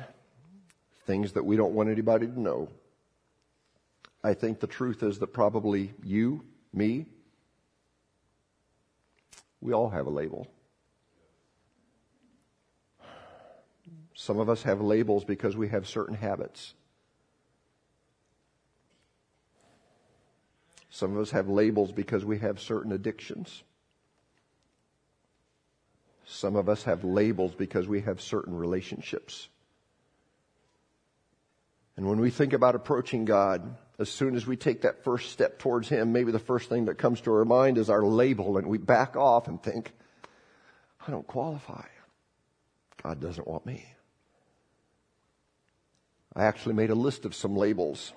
things 1.05 1.33
that 1.33 1.45
we 1.45 1.55
don't 1.55 1.73
want 1.73 1.89
anybody 1.89 2.27
to 2.27 2.39
know, 2.39 2.67
I 4.23 4.33
think 4.33 4.59
the 4.59 4.67
truth 4.67 5.03
is 5.03 5.19
that 5.19 5.27
probably 5.27 5.93
you, 6.03 6.43
me, 6.73 7.05
we 9.61 9.73
all 9.73 9.89
have 9.89 10.07
a 10.07 10.09
label. 10.09 10.47
Some 14.13 14.39
of 14.39 14.49
us 14.49 14.63
have 14.63 14.81
labels 14.81 15.23
because 15.23 15.57
we 15.57 15.69
have 15.69 15.87
certain 15.87 16.15
habits. 16.15 16.73
Some 20.89 21.15
of 21.15 21.21
us 21.21 21.31
have 21.31 21.49
labels 21.49 21.91
because 21.91 22.23
we 22.23 22.37
have 22.39 22.59
certain 22.59 22.91
addictions. 22.91 23.63
Some 26.25 26.55
of 26.55 26.69
us 26.69 26.83
have 26.83 27.03
labels 27.03 27.55
because 27.55 27.87
we 27.87 28.01
have 28.01 28.21
certain 28.21 28.55
relationships. 28.55 29.49
And 31.97 32.07
when 32.07 32.19
we 32.19 32.29
think 32.29 32.53
about 32.53 32.75
approaching 32.75 33.25
God, 33.25 33.75
as 33.99 34.09
soon 34.09 34.35
as 34.35 34.47
we 34.47 34.55
take 34.55 34.81
that 34.81 35.03
first 35.03 35.31
step 35.31 35.59
towards 35.59 35.89
Him, 35.89 36.11
maybe 36.11 36.31
the 36.31 36.39
first 36.39 36.69
thing 36.69 36.85
that 36.85 36.97
comes 36.97 37.21
to 37.21 37.33
our 37.33 37.45
mind 37.45 37.77
is 37.77 37.89
our 37.89 38.03
label, 38.03 38.57
and 38.57 38.67
we 38.67 38.77
back 38.77 39.15
off 39.15 39.47
and 39.47 39.61
think, 39.61 39.91
I 41.07 41.11
don't 41.11 41.27
qualify. 41.27 41.85
God 43.01 43.19
doesn't 43.19 43.47
want 43.47 43.65
me. 43.65 43.85
I 46.35 46.45
actually 46.45 46.73
made 46.73 46.89
a 46.89 46.95
list 46.95 47.25
of 47.25 47.35
some 47.35 47.55
labels. 47.55 48.13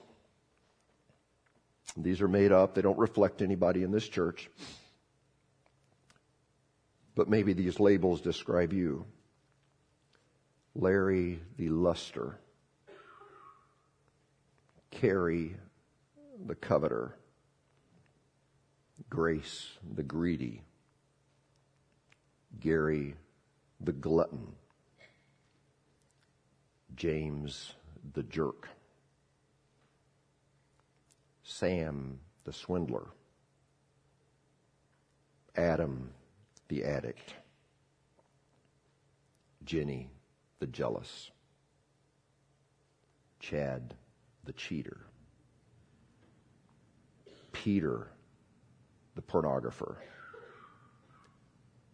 These 1.97 2.21
are 2.21 2.29
made 2.29 2.53
up, 2.53 2.75
they 2.75 2.83
don't 2.83 2.99
reflect 2.99 3.43
anybody 3.43 3.83
in 3.83 3.91
this 3.91 4.09
church. 4.09 4.51
But 7.15 7.29
maybe 7.29 7.53
these 7.53 7.81
labels 7.81 8.21
describe 8.21 8.73
you. 8.73 9.07
Larry 10.75 11.41
the 11.57 11.71
luster, 11.71 12.39
Carrie 14.91 15.57
the 16.45 16.55
coveter, 16.55 17.17
Grace 19.09 19.71
the 19.95 20.03
greedy, 20.03 20.63
Gary 22.61 23.15
the 23.81 23.93
glutton, 23.93 24.55
James 26.95 27.73
the 28.15 28.23
jerk, 28.23 28.69
Sam 31.43 32.19
the 32.45 32.53
swindler, 32.53 33.09
Adam 35.57 36.11
the 36.69 36.85
addict, 36.85 37.35
Jenny, 39.65 40.11
the 40.59 40.67
jealous, 40.67 41.31
Chad, 43.41 43.95
the 44.45 44.53
cheater, 44.53 45.07
Peter, 47.53 48.09
the 49.15 49.23
pornographer, 49.23 49.97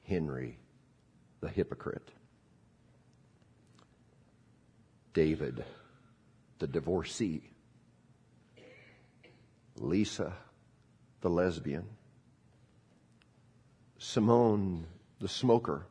Henry, 0.04 0.58
the 1.40 1.48
hypocrite, 1.48 2.10
David, 5.12 5.64
the 6.62 6.68
divorcee, 6.68 7.42
Lisa, 9.78 10.32
the 11.20 11.28
lesbian, 11.28 11.84
Simone, 13.98 14.86
the 15.18 15.26
smoker, 15.26 15.86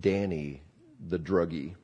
Danny, 0.00 0.62
the 1.06 1.18
druggie, 1.18 1.74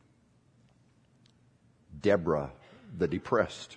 Deborah, 2.00 2.52
the 2.96 3.06
depressed, 3.06 3.76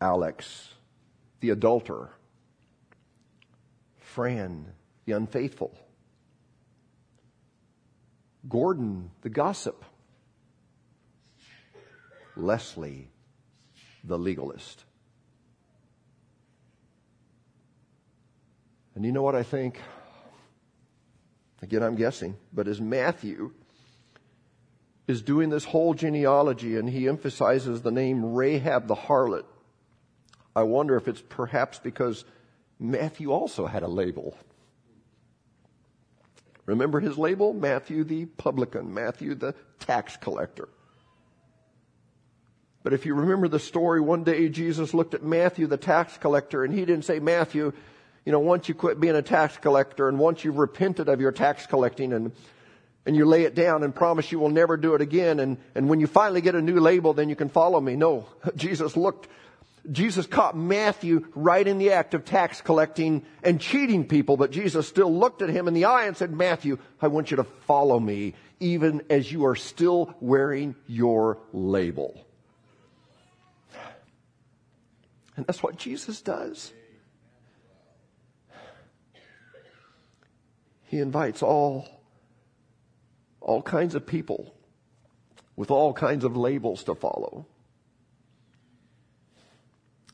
Alex, 0.00 0.74
the 1.38 1.50
adulterer, 1.50 2.10
Fran, 4.00 4.66
the 5.04 5.12
unfaithful, 5.12 5.72
Gordon, 8.48 9.12
the 9.22 9.28
gossip, 9.28 9.84
Leslie, 12.36 13.08
the 14.04 14.18
legalist. 14.18 14.84
And 18.94 19.04
you 19.04 19.12
know 19.12 19.22
what 19.22 19.34
I 19.34 19.42
think? 19.42 19.80
Again, 21.62 21.82
I'm 21.82 21.96
guessing, 21.96 22.36
but 22.52 22.68
as 22.68 22.80
Matthew 22.80 23.52
is 25.06 25.22
doing 25.22 25.50
this 25.50 25.64
whole 25.64 25.94
genealogy 25.94 26.76
and 26.76 26.88
he 26.88 27.08
emphasizes 27.08 27.82
the 27.82 27.90
name 27.90 28.34
Rahab 28.34 28.86
the 28.86 28.94
harlot, 28.94 29.44
I 30.54 30.62
wonder 30.62 30.96
if 30.96 31.06
it's 31.06 31.22
perhaps 31.28 31.78
because 31.78 32.24
Matthew 32.78 33.30
also 33.30 33.66
had 33.66 33.82
a 33.82 33.88
label. 33.88 34.36
Remember 36.66 37.00
his 37.00 37.18
label? 37.18 37.52
Matthew 37.52 38.04
the 38.04 38.26
publican, 38.26 38.94
Matthew 38.94 39.34
the 39.34 39.54
tax 39.78 40.16
collector. 40.16 40.68
But 42.82 42.92
if 42.92 43.04
you 43.04 43.14
remember 43.14 43.48
the 43.48 43.58
story, 43.58 44.00
one 44.00 44.24
day 44.24 44.48
Jesus 44.48 44.94
looked 44.94 45.14
at 45.14 45.22
Matthew 45.22 45.66
the 45.66 45.76
tax 45.76 46.16
collector 46.16 46.64
and 46.64 46.72
he 46.72 46.80
didn't 46.80 47.04
say, 47.04 47.18
Matthew, 47.18 47.72
you 48.24 48.32
know, 48.32 48.40
once 48.40 48.68
you 48.68 48.74
quit 48.74 49.00
being 49.00 49.16
a 49.16 49.22
tax 49.22 49.56
collector 49.58 50.08
and 50.08 50.18
once 50.18 50.44
you've 50.44 50.58
repented 50.58 51.08
of 51.08 51.20
your 51.20 51.32
tax 51.32 51.66
collecting 51.66 52.12
and, 52.12 52.32
and 53.04 53.16
you 53.16 53.26
lay 53.26 53.44
it 53.44 53.54
down 53.54 53.82
and 53.82 53.94
promise 53.94 54.32
you 54.32 54.38
will 54.38 54.50
never 54.50 54.76
do 54.76 54.94
it 54.94 55.02
again 55.02 55.40
and, 55.40 55.58
and 55.74 55.88
when 55.88 56.00
you 56.00 56.06
finally 56.06 56.40
get 56.40 56.54
a 56.54 56.62
new 56.62 56.80
label, 56.80 57.12
then 57.12 57.28
you 57.28 57.36
can 57.36 57.50
follow 57.50 57.80
me. 57.80 57.96
No, 57.96 58.26
Jesus 58.56 58.96
looked 58.96 59.28
Jesus 59.90 60.26
caught 60.26 60.56
Matthew 60.56 61.26
right 61.34 61.66
in 61.66 61.78
the 61.78 61.92
act 61.92 62.14
of 62.14 62.24
tax 62.24 62.60
collecting 62.60 63.24
and 63.42 63.60
cheating 63.60 64.06
people, 64.06 64.36
but 64.36 64.50
Jesus 64.50 64.86
still 64.86 65.12
looked 65.12 65.42
at 65.42 65.48
him 65.48 65.68
in 65.68 65.74
the 65.74 65.86
eye 65.86 66.04
and 66.04 66.16
said, 66.16 66.32
Matthew, 66.32 66.78
I 67.00 67.08
want 67.08 67.30
you 67.30 67.38
to 67.38 67.44
follow 67.44 67.98
me, 67.98 68.34
even 68.60 69.02
as 69.08 69.32
you 69.32 69.46
are 69.46 69.56
still 69.56 70.14
wearing 70.20 70.74
your 70.86 71.38
label. 71.52 72.26
And 75.40 75.46
that's 75.46 75.62
what 75.62 75.78
Jesus 75.78 76.20
does. 76.20 76.70
He 80.82 80.98
invites 80.98 81.42
all, 81.42 81.88
all 83.40 83.62
kinds 83.62 83.94
of 83.94 84.06
people 84.06 84.54
with 85.56 85.70
all 85.70 85.94
kinds 85.94 86.24
of 86.24 86.36
labels 86.36 86.84
to 86.84 86.94
follow. 86.94 87.46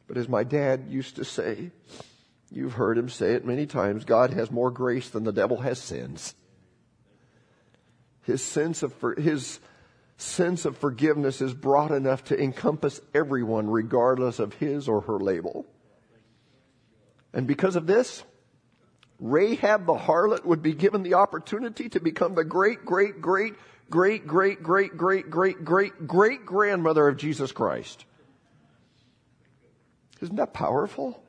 But 0.07 0.17
as 0.17 0.29
my 0.29 0.45
dad 0.45 0.85
used 0.89 1.17
to 1.17 1.25
say, 1.25 1.73
you've 2.49 2.75
heard 2.75 2.97
him 2.97 3.09
say 3.09 3.33
it 3.33 3.45
many 3.45 3.67
times, 3.67 4.05
God 4.05 4.33
has 4.33 4.53
more 4.53 4.71
grace 4.71 5.09
than 5.09 5.25
the 5.25 5.33
devil 5.33 5.57
has 5.57 5.81
sins. 5.81 6.37
His 8.23 8.45
sense 8.45 8.85
of, 8.85 8.95
his 9.19 9.59
sense 10.16 10.64
of 10.64 10.79
forgiveness 10.79 11.40
is 11.40 11.52
broad 11.52 11.92
enough 11.92 12.24
to 12.24 12.40
encompass 12.40 13.00
everyone 13.14 13.68
regardless 13.68 14.38
of 14.38 14.55
his 14.55 14.88
or 14.88 15.02
her 15.02 15.18
label. 15.18 15.66
And 17.35 17.46
because 17.46 17.76
of 17.76 17.87
this, 17.87 18.24
Rahab 19.18 19.87
the 19.87 19.94
harlot 19.94 20.44
would 20.44 20.62
be 20.62 20.74
given 20.74 21.02
the 21.02 21.14
opportunity 21.14 21.88
to 21.90 22.00
become 22.00 22.35
the 22.35 22.44
great, 22.44 22.85
great, 22.85 23.20
great, 23.20 23.55
great, 23.90 24.26
great, 24.26 24.62
great, 24.62 24.96
great, 24.96 25.31
great, 25.31 25.64
great, 25.64 26.07
great 26.07 26.46
grandmother 26.46 27.09
of 27.09 27.16
Jesus 27.16 27.52
Christ. 27.52 28.05
Isn't 30.20 30.37
that 30.37 30.55
powerful? 30.55 31.22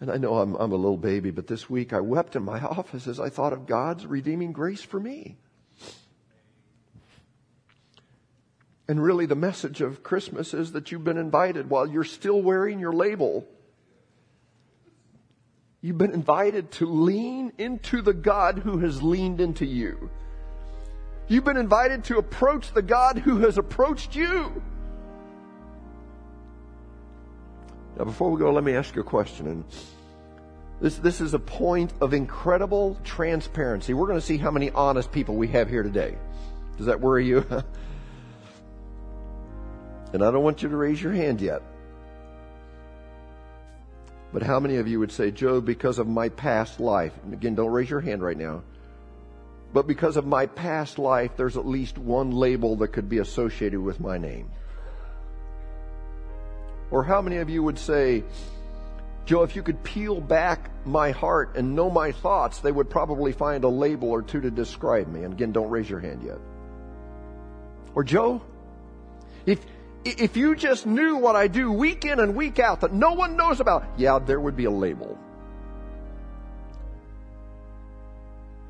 And 0.00 0.10
I 0.10 0.18
know 0.18 0.38
I'm, 0.38 0.54
I'm 0.56 0.72
a 0.72 0.76
little 0.76 0.98
baby, 0.98 1.30
but 1.30 1.46
this 1.46 1.70
week 1.70 1.94
I 1.94 2.00
wept 2.00 2.36
in 2.36 2.42
my 2.42 2.60
office 2.62 3.06
as 3.06 3.18
I 3.18 3.30
thought 3.30 3.54
of 3.54 3.66
God's 3.66 4.06
redeeming 4.06 4.52
grace 4.52 4.82
for 4.82 5.00
me. 5.00 5.36
And 8.88 9.02
really, 9.02 9.26
the 9.26 9.34
message 9.34 9.80
of 9.80 10.02
Christmas 10.02 10.54
is 10.54 10.72
that 10.72 10.92
you've 10.92 11.04
been 11.04 11.16
invited 11.16 11.68
while 11.68 11.86
you're 11.86 12.04
still 12.04 12.40
wearing 12.40 12.78
your 12.78 12.92
label. 12.92 13.44
You've 15.80 15.98
been 15.98 16.12
invited 16.14 16.70
to 16.72 16.86
lean 16.86 17.52
into 17.58 18.00
the 18.00 18.14
God 18.14 18.60
who 18.60 18.78
has 18.78 19.02
leaned 19.02 19.40
into 19.40 19.66
you. 19.66 20.10
You've 21.28 21.44
been 21.44 21.56
invited 21.56 22.04
to 22.04 22.18
approach 22.18 22.72
the 22.72 22.82
God 22.82 23.18
who 23.18 23.38
has 23.38 23.58
approached 23.58 24.14
you. 24.14 24.62
Now, 27.98 28.04
before 28.04 28.30
we 28.30 28.38
go, 28.38 28.52
let 28.52 28.62
me 28.62 28.74
ask 28.74 28.94
you 28.94 29.00
a 29.00 29.04
question. 29.04 29.48
And 29.48 29.64
this, 30.80 30.96
this 30.98 31.20
is 31.20 31.34
a 31.34 31.38
point 31.38 31.92
of 32.00 32.14
incredible 32.14 32.96
transparency. 33.02 33.94
We're 33.94 34.06
going 34.06 34.20
to 34.20 34.26
see 34.26 34.36
how 34.36 34.52
many 34.52 34.70
honest 34.70 35.10
people 35.10 35.34
we 35.34 35.48
have 35.48 35.68
here 35.68 35.82
today. 35.82 36.16
Does 36.76 36.86
that 36.86 37.00
worry 37.00 37.26
you? 37.26 37.44
and 40.16 40.24
I 40.24 40.30
don't 40.30 40.42
want 40.42 40.62
you 40.62 40.70
to 40.70 40.76
raise 40.76 41.00
your 41.00 41.12
hand 41.12 41.42
yet. 41.42 41.60
But 44.32 44.42
how 44.42 44.58
many 44.58 44.76
of 44.76 44.88
you 44.88 44.98
would 44.98 45.12
say, 45.12 45.30
Joe, 45.30 45.60
because 45.60 45.98
of 45.98 46.08
my 46.08 46.30
past 46.30 46.80
life, 46.80 47.12
and 47.22 47.34
again, 47.34 47.54
don't 47.54 47.70
raise 47.70 47.90
your 47.90 48.00
hand 48.00 48.22
right 48.22 48.36
now, 48.36 48.62
but 49.74 49.86
because 49.86 50.16
of 50.16 50.26
my 50.26 50.46
past 50.46 50.98
life, 50.98 51.32
there's 51.36 51.58
at 51.58 51.66
least 51.66 51.98
one 51.98 52.30
label 52.30 52.76
that 52.76 52.88
could 52.88 53.10
be 53.10 53.18
associated 53.18 53.78
with 53.78 54.00
my 54.00 54.16
name? 54.16 54.50
Or 56.90 57.04
how 57.04 57.20
many 57.20 57.36
of 57.36 57.50
you 57.50 57.62
would 57.62 57.78
say, 57.78 58.24
Joe, 59.26 59.42
if 59.42 59.54
you 59.54 59.62
could 59.62 59.82
peel 59.82 60.18
back 60.18 60.70
my 60.86 61.10
heart 61.10 61.56
and 61.56 61.76
know 61.76 61.90
my 61.90 62.12
thoughts, 62.12 62.60
they 62.60 62.72
would 62.72 62.88
probably 62.88 63.32
find 63.32 63.64
a 63.64 63.68
label 63.68 64.08
or 64.08 64.22
two 64.22 64.40
to 64.40 64.50
describe 64.50 65.08
me. 65.08 65.24
And 65.24 65.34
again, 65.34 65.52
don't 65.52 65.68
raise 65.68 65.90
your 65.90 66.00
hand 66.00 66.22
yet. 66.22 66.38
Or 67.94 68.02
Joe, 68.02 68.40
if, 69.44 69.60
if 70.06 70.36
you 70.36 70.54
just 70.54 70.86
knew 70.86 71.16
what 71.16 71.36
I 71.36 71.48
do 71.48 71.72
week 71.72 72.04
in 72.04 72.20
and 72.20 72.34
week 72.34 72.58
out 72.58 72.80
that 72.80 72.92
no 72.92 73.12
one 73.12 73.36
knows 73.36 73.60
about, 73.60 73.84
yeah, 73.96 74.18
there 74.18 74.40
would 74.40 74.56
be 74.56 74.64
a 74.64 74.70
label. 74.70 75.18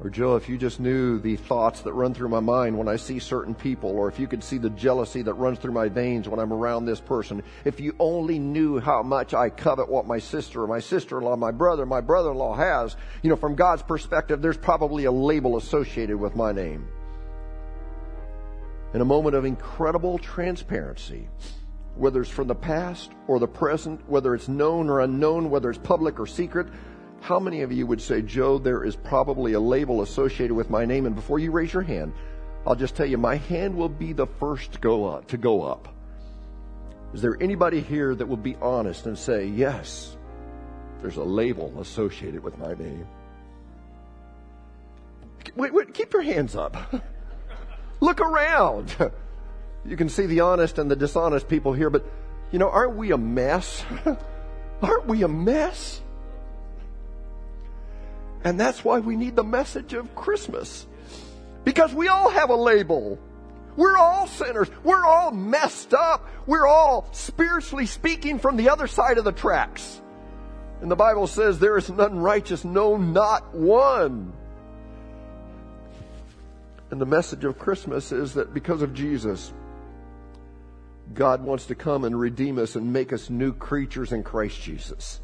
Or 0.02 0.10
Joe, 0.10 0.36
if 0.36 0.46
you 0.46 0.58
just 0.58 0.78
knew 0.78 1.18
the 1.18 1.36
thoughts 1.36 1.80
that 1.80 1.92
run 1.94 2.12
through 2.12 2.28
my 2.28 2.40
mind 2.40 2.76
when 2.76 2.86
I 2.86 2.96
see 2.96 3.18
certain 3.18 3.54
people, 3.54 3.90
or 3.90 4.08
if 4.08 4.20
you 4.20 4.26
could 4.26 4.44
see 4.44 4.58
the 4.58 4.68
jealousy 4.70 5.22
that 5.22 5.34
runs 5.34 5.58
through 5.58 5.72
my 5.72 5.88
veins 5.88 6.28
when 6.28 6.38
I'm 6.38 6.52
around 6.52 6.84
this 6.84 7.00
person, 7.00 7.42
if 7.64 7.80
you 7.80 7.96
only 7.98 8.38
knew 8.38 8.78
how 8.78 9.02
much 9.02 9.32
I 9.32 9.48
covet 9.48 9.88
what 9.88 10.06
my 10.06 10.18
sister 10.18 10.62
or 10.62 10.66
my 10.66 10.80
sister-in-law, 10.80 11.36
my 11.36 11.50
brother, 11.50 11.86
my 11.86 12.02
brother-in-law 12.02 12.56
has, 12.56 12.94
you 13.22 13.30
know, 13.30 13.36
from 13.36 13.54
God's 13.54 13.82
perspective, 13.82 14.42
there's 14.42 14.58
probably 14.58 15.06
a 15.06 15.12
label 15.12 15.56
associated 15.56 16.18
with 16.18 16.36
my 16.36 16.52
name. 16.52 16.86
In 18.96 19.02
a 19.02 19.04
moment 19.04 19.36
of 19.36 19.44
incredible 19.44 20.16
transparency, 20.16 21.28
whether 21.96 22.22
it's 22.22 22.30
from 22.30 22.48
the 22.48 22.54
past 22.54 23.10
or 23.28 23.38
the 23.38 23.46
present, 23.46 24.00
whether 24.08 24.34
it's 24.34 24.48
known 24.48 24.88
or 24.88 25.00
unknown, 25.00 25.50
whether 25.50 25.68
it's 25.68 25.78
public 25.78 26.18
or 26.18 26.26
secret, 26.26 26.66
how 27.20 27.38
many 27.38 27.60
of 27.60 27.70
you 27.70 27.86
would 27.86 28.00
say, 28.00 28.22
Joe, 28.22 28.56
there 28.56 28.84
is 28.84 28.96
probably 28.96 29.52
a 29.52 29.60
label 29.60 30.00
associated 30.00 30.54
with 30.54 30.70
my 30.70 30.86
name? 30.86 31.04
And 31.04 31.14
before 31.14 31.38
you 31.38 31.50
raise 31.50 31.74
your 31.74 31.82
hand, 31.82 32.14
I'll 32.66 32.74
just 32.74 32.96
tell 32.96 33.04
you, 33.04 33.18
my 33.18 33.36
hand 33.36 33.76
will 33.76 33.90
be 33.90 34.14
the 34.14 34.26
first 34.26 34.72
to 34.72 34.78
go 34.78 35.04
up. 35.04 35.26
To 35.26 35.36
go 35.36 35.60
up. 35.60 35.94
Is 37.12 37.20
there 37.20 37.36
anybody 37.38 37.82
here 37.82 38.14
that 38.14 38.26
will 38.26 38.38
be 38.38 38.56
honest 38.62 39.04
and 39.04 39.18
say, 39.18 39.44
yes, 39.46 40.16
there's 41.02 41.18
a 41.18 41.22
label 41.22 41.82
associated 41.82 42.42
with 42.42 42.56
my 42.56 42.72
name? 42.72 43.06
Wait, 45.54 45.74
wait, 45.74 45.92
keep 45.92 46.14
your 46.14 46.22
hands 46.22 46.56
up. 46.56 46.94
Look 48.00 48.20
around. 48.20 48.94
You 49.88 49.96
can 49.96 50.08
see 50.08 50.26
the 50.26 50.40
honest 50.40 50.78
and 50.78 50.90
the 50.90 50.96
dishonest 50.96 51.46
people 51.46 51.72
here, 51.72 51.90
but 51.90 52.04
you 52.50 52.58
know, 52.58 52.68
aren't 52.68 52.96
we 52.96 53.12
a 53.12 53.18
mess? 53.18 53.84
aren't 54.82 55.06
we 55.06 55.22
a 55.22 55.28
mess? 55.28 56.00
And 58.42 58.58
that's 58.58 58.84
why 58.84 58.98
we 58.98 59.16
need 59.16 59.36
the 59.36 59.44
message 59.44 59.92
of 59.92 60.14
Christmas. 60.14 60.86
Because 61.64 61.94
we 61.94 62.08
all 62.08 62.30
have 62.30 62.50
a 62.50 62.56
label. 62.56 63.18
We're 63.76 63.96
all 63.96 64.26
sinners. 64.26 64.70
We're 64.82 65.04
all 65.04 65.30
messed 65.30 65.94
up. 65.94 66.28
We're 66.46 66.66
all 66.66 67.08
spiritually 67.12 67.86
speaking 67.86 68.38
from 68.38 68.56
the 68.56 68.70
other 68.70 68.86
side 68.86 69.18
of 69.18 69.24
the 69.24 69.32
tracks. 69.32 70.00
And 70.80 70.90
the 70.90 70.96
Bible 70.96 71.26
says 71.26 71.58
there 71.58 71.76
is 71.76 71.90
none 71.90 72.18
righteous, 72.18 72.64
no, 72.64 72.96
not 72.96 73.54
one. 73.54 74.32
And 76.90 77.00
the 77.00 77.06
message 77.06 77.44
of 77.44 77.58
Christmas 77.58 78.12
is 78.12 78.34
that 78.34 78.54
because 78.54 78.82
of 78.82 78.94
Jesus, 78.94 79.52
God 81.14 81.42
wants 81.42 81.66
to 81.66 81.74
come 81.74 82.04
and 82.04 82.18
redeem 82.18 82.58
us 82.58 82.76
and 82.76 82.92
make 82.92 83.12
us 83.12 83.30
new 83.30 83.52
creatures 83.52 84.12
in 84.12 84.22
Christ 84.22 84.60
Jesus. 84.60 85.20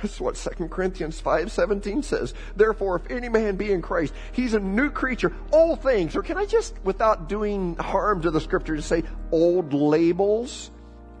That's 0.00 0.20
what 0.20 0.36
2 0.36 0.68
Corinthians 0.68 1.20
5:17 1.20 2.02
says. 2.02 2.34
Therefore, 2.56 2.96
if 2.96 3.10
any 3.10 3.28
man 3.28 3.54
be 3.54 3.70
in 3.70 3.82
Christ, 3.82 4.12
he's 4.32 4.52
a 4.52 4.60
new 4.60 4.90
creature. 4.90 5.32
Old 5.52 5.80
things, 5.80 6.16
or 6.16 6.22
can 6.22 6.36
I 6.36 6.44
just, 6.44 6.74
without 6.82 7.28
doing 7.28 7.76
harm 7.76 8.22
to 8.22 8.30
the 8.32 8.40
scripture, 8.40 8.74
just 8.74 8.88
say 8.88 9.04
old 9.30 9.72
labels 9.72 10.72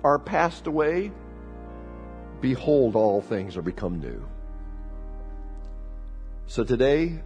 are 0.02 0.18
passed 0.18 0.66
away? 0.66 1.12
Behold, 2.40 2.96
all 2.96 3.20
things 3.20 3.56
are 3.56 3.62
become 3.62 4.00
new. 4.00 4.20
So 6.48 6.64
today, 6.64 7.20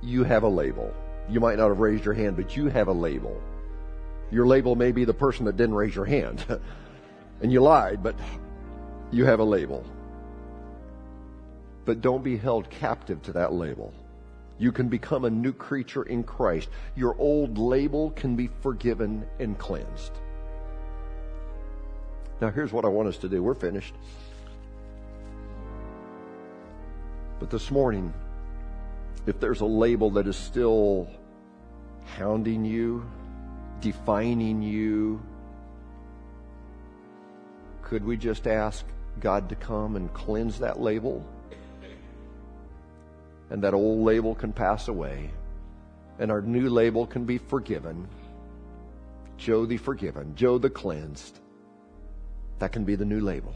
you 0.00 0.24
have 0.24 0.44
a 0.44 0.48
label. 0.48 0.94
You 1.28 1.40
might 1.40 1.58
not 1.58 1.68
have 1.68 1.78
raised 1.78 2.04
your 2.04 2.14
hand, 2.14 2.36
but 2.36 2.56
you 2.56 2.66
have 2.68 2.88
a 2.88 2.92
label. 2.92 3.40
Your 4.30 4.46
label 4.46 4.74
may 4.74 4.92
be 4.92 5.04
the 5.04 5.14
person 5.14 5.44
that 5.46 5.56
didn't 5.56 5.74
raise 5.74 5.94
your 5.94 6.04
hand. 6.04 6.44
and 7.42 7.52
you 7.52 7.60
lied, 7.60 8.02
but 8.02 8.16
you 9.10 9.24
have 9.24 9.40
a 9.40 9.44
label. 9.44 9.84
But 11.84 12.00
don't 12.00 12.22
be 12.22 12.36
held 12.36 12.70
captive 12.70 13.22
to 13.22 13.32
that 13.32 13.52
label. 13.52 13.92
You 14.58 14.72
can 14.72 14.88
become 14.88 15.24
a 15.24 15.30
new 15.30 15.52
creature 15.52 16.04
in 16.04 16.22
Christ. 16.22 16.68
Your 16.94 17.16
old 17.18 17.58
label 17.58 18.10
can 18.12 18.36
be 18.36 18.48
forgiven 18.60 19.26
and 19.40 19.58
cleansed. 19.58 20.12
Now, 22.40 22.50
here's 22.50 22.72
what 22.72 22.84
I 22.84 22.88
want 22.88 23.08
us 23.08 23.16
to 23.18 23.28
do. 23.28 23.42
We're 23.42 23.54
finished. 23.54 23.94
But 27.38 27.50
this 27.50 27.70
morning, 27.70 28.12
if 29.26 29.38
there's 29.40 29.60
a 29.60 29.66
label 29.66 30.10
that 30.10 30.26
is 30.26 30.36
still 30.36 31.08
hounding 32.04 32.64
you, 32.64 33.04
defining 33.80 34.62
you, 34.62 35.22
could 37.82 38.04
we 38.04 38.16
just 38.16 38.46
ask 38.46 38.84
God 39.20 39.48
to 39.48 39.56
come 39.56 39.96
and 39.96 40.12
cleanse 40.12 40.58
that 40.58 40.80
label? 40.80 41.24
and 43.52 43.62
that 43.62 43.74
old 43.74 44.02
label 44.02 44.34
can 44.34 44.50
pass 44.50 44.88
away, 44.88 45.30
and 46.18 46.30
our 46.30 46.40
new 46.40 46.70
label 46.70 47.06
can 47.06 47.26
be 47.26 47.36
forgiven, 47.36 48.08
Joe 49.36 49.66
the 49.66 49.76
forgiven, 49.76 50.34
Joe 50.34 50.56
the 50.56 50.70
cleansed. 50.70 51.38
That 52.60 52.72
can 52.72 52.84
be 52.84 52.94
the 52.94 53.04
new 53.04 53.20
label. 53.20 53.54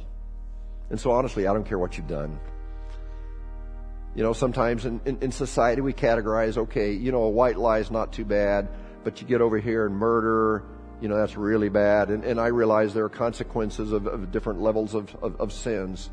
And 0.91 1.01
so 1.01 1.13
honestly, 1.13 1.47
I 1.47 1.55
don't 1.55 1.65
care 1.65 1.79
what 1.79 1.97
you've 1.97 2.09
done. 2.09 2.39
You 4.17 4.23
know, 4.23 4.33
sometimes 4.33 4.87
in, 4.87 5.03
in, 5.05 5.19
in 5.21 5.31
society 5.31 5.83
we 5.83 5.93
categorize, 5.93 6.57
okay, 6.57 6.93
you 6.93 7.13
know, 7.13 7.25
a 7.25 7.29
white 7.29 7.59
lie 7.59 7.81
is 7.81 7.91
not 7.91 8.15
too 8.15 8.25
bad, 8.25 8.67
but 9.05 9.21
you 9.21 9.29
get 9.29 9.43
over 9.43 9.59
here 9.59 9.85
and 9.85 9.95
murder, 9.95 10.65
you 11.03 11.09
know, 11.09 11.17
that's 11.19 11.37
really 11.37 11.69
bad. 11.69 12.09
And, 12.09 12.25
and 12.25 12.41
I 12.41 12.47
realize 12.47 12.95
there 12.95 13.05
are 13.05 13.11
consequences 13.11 13.93
of, 13.93 14.07
of 14.07 14.33
different 14.33 14.63
levels 14.63 14.95
of, 14.95 15.15
of, 15.17 15.39
of 15.39 15.53
sins. 15.53 16.09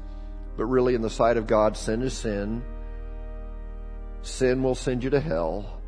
But 0.58 0.66
really, 0.66 0.96
in 0.96 1.02
the 1.02 1.10
sight 1.10 1.38
of 1.38 1.48
God, 1.48 1.78
sin 1.78 2.02
is 2.02 2.14
sin. 2.14 2.62
Sin 4.22 4.62
will 4.64 4.76
send 4.76 5.02
you 5.02 5.10
to 5.12 5.22
hell. 5.22 5.82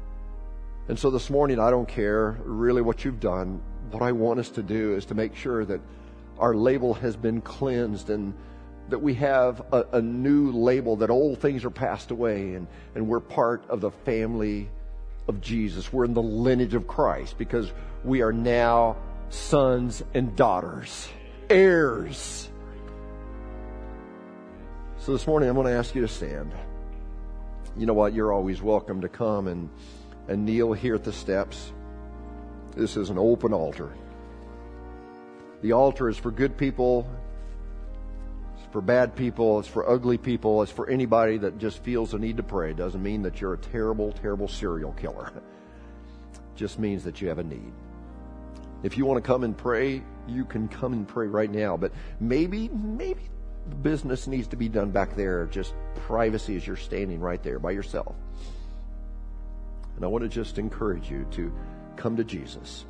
And 0.88 0.98
so 0.98 1.12
this 1.12 1.30
morning, 1.30 1.60
I 1.60 1.70
don't 1.70 1.88
care 1.88 2.38
really 2.46 2.82
what 2.82 3.04
you've 3.04 3.20
done. 3.20 3.62
What 3.92 4.02
I 4.02 4.14
want 4.14 4.40
us 4.40 4.50
to 4.52 4.64
do 4.64 4.96
is 4.96 5.06
to 5.08 5.16
make 5.16 5.36
sure 5.36 5.66
that 5.66 5.82
our 6.40 6.56
label 6.56 6.94
has 6.94 7.18
been 7.18 7.42
cleansed 7.42 8.10
and 8.10 8.34
that 8.90 9.00
we 9.00 9.16
have 9.16 9.62
a, 9.72 9.86
a, 9.94 10.02
new 10.02 10.52
label, 10.52 10.98
that 10.98 11.10
old 11.10 11.40
things 11.40 11.66
are 11.66 11.72
passed 11.72 12.12
away, 12.12 12.54
and, 12.54 12.68
and 12.94 13.08
we're 13.08 13.20
part 13.20 13.64
of 13.70 13.82
the 13.82 13.92
family 13.92 14.70
of 15.28 15.42
Jesus. 15.42 15.92
We're 15.92 16.06
in 16.06 16.14
the 16.14 16.22
lineage 16.22 16.76
of 16.76 16.88
Christ 16.88 17.38
because 17.38 17.72
we 18.04 18.22
are 18.22 18.32
now 18.32 18.98
sons 19.30 20.04
and 20.14 20.36
daughters, 20.36 21.10
heirs. 21.50 22.50
So 25.00 25.14
this 25.14 25.26
morning, 25.26 25.50
I'm 25.50 25.56
going 25.56 25.68
to 25.68 25.74
ask 25.74 25.96
you 25.96 26.02
to 26.02 26.08
stand. 26.08 26.52
You 27.78 27.86
know 27.86 27.94
what? 27.94 28.14
You're 28.14 28.32
always 28.32 28.62
welcome 28.62 29.02
to 29.02 29.10
come 29.10 29.48
and, 29.48 29.70
and 30.28 30.46
kneel 30.46 30.74
here 30.74 30.96
at 30.96 31.04
the 31.04 31.14
steps. 31.14 31.72
This 32.76 32.98
is 32.98 33.10
an 33.10 33.18
open 33.18 33.54
altar. 33.54 33.92
The 35.62 35.72
altar 35.72 36.10
is 36.10 36.18
for 36.18 36.30
good 36.30 36.58
people 36.58 37.10
for 38.76 38.82
bad 38.82 39.16
people, 39.16 39.58
it's 39.60 39.70
for 39.70 39.90
ugly 39.90 40.18
people, 40.18 40.62
it's 40.62 40.70
for 40.70 40.90
anybody 40.90 41.38
that 41.38 41.58
just 41.58 41.82
feels 41.82 42.14
a 42.14 42.20
need 42.20 42.36
to 42.36 42.44
pray. 42.44 42.72
It 42.72 42.76
doesn't 42.76 43.02
mean 43.02 43.22
that 43.22 43.40
you're 43.40 43.54
a 43.54 43.58
terrible, 43.58 44.12
terrible 44.12 44.50
serial 44.50 44.92
killer. 44.92 45.32
It 45.34 46.58
just 46.58 46.78
means 46.78 47.06
that 47.06 47.22
you 47.22 47.30
have 47.30 47.40
a 47.40 47.44
need. 47.46 47.72
If 48.84 48.98
you 48.98 49.06
want 49.06 49.24
to 49.24 49.26
come 49.26 49.46
and 49.46 49.58
pray, 49.58 50.04
you 50.28 50.44
can 50.44 50.68
come 50.68 50.92
and 50.92 51.08
pray 51.08 51.28
right 51.28 51.50
now. 51.50 51.78
But 51.78 51.94
maybe, 52.20 52.68
maybe 52.68 53.22
business 53.82 54.28
needs 54.28 54.50
to 54.50 54.58
be 54.58 54.68
done 54.68 54.92
back 54.92 55.16
there, 55.16 55.46
just 55.46 55.74
privacy 55.96 56.58
as 56.58 56.68
you're 56.68 56.76
standing 56.76 57.22
right 57.22 57.42
there 57.42 57.60
by 57.60 57.72
yourself. 57.72 58.14
And 59.96 60.04
I 60.04 60.10
want 60.10 60.26
to 60.26 60.30
just 60.30 60.58
encourage 60.58 61.10
you 61.10 61.26
to 61.32 61.50
come 61.96 62.18
to 62.18 62.26
Jesus. 62.26 62.84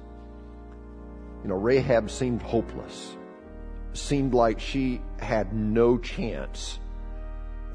You 1.43 1.49
know, 1.49 1.57
Rahab 1.57 2.09
seemed 2.09 2.41
hopeless 2.41 3.15
seemed 3.97 4.33
like 4.33 4.59
she 4.59 5.01
had 5.19 5.53
no 5.53 5.97
chance. 5.97 6.79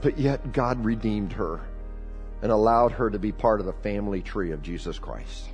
But 0.03 0.19
yet 0.19 0.53
God 0.53 0.85
redeemed 0.85 1.33
her 1.35 1.61
and 2.43 2.51
allowed 2.51 2.93
her 2.93 3.11
to 3.11 3.19
be 3.19 3.33
part 3.33 3.61
of 3.61 3.67
the 3.67 3.73
family 3.73 4.23
tree 4.23 4.53
of 4.53 4.63
Jesus 4.63 4.99
Christ. 4.99 5.49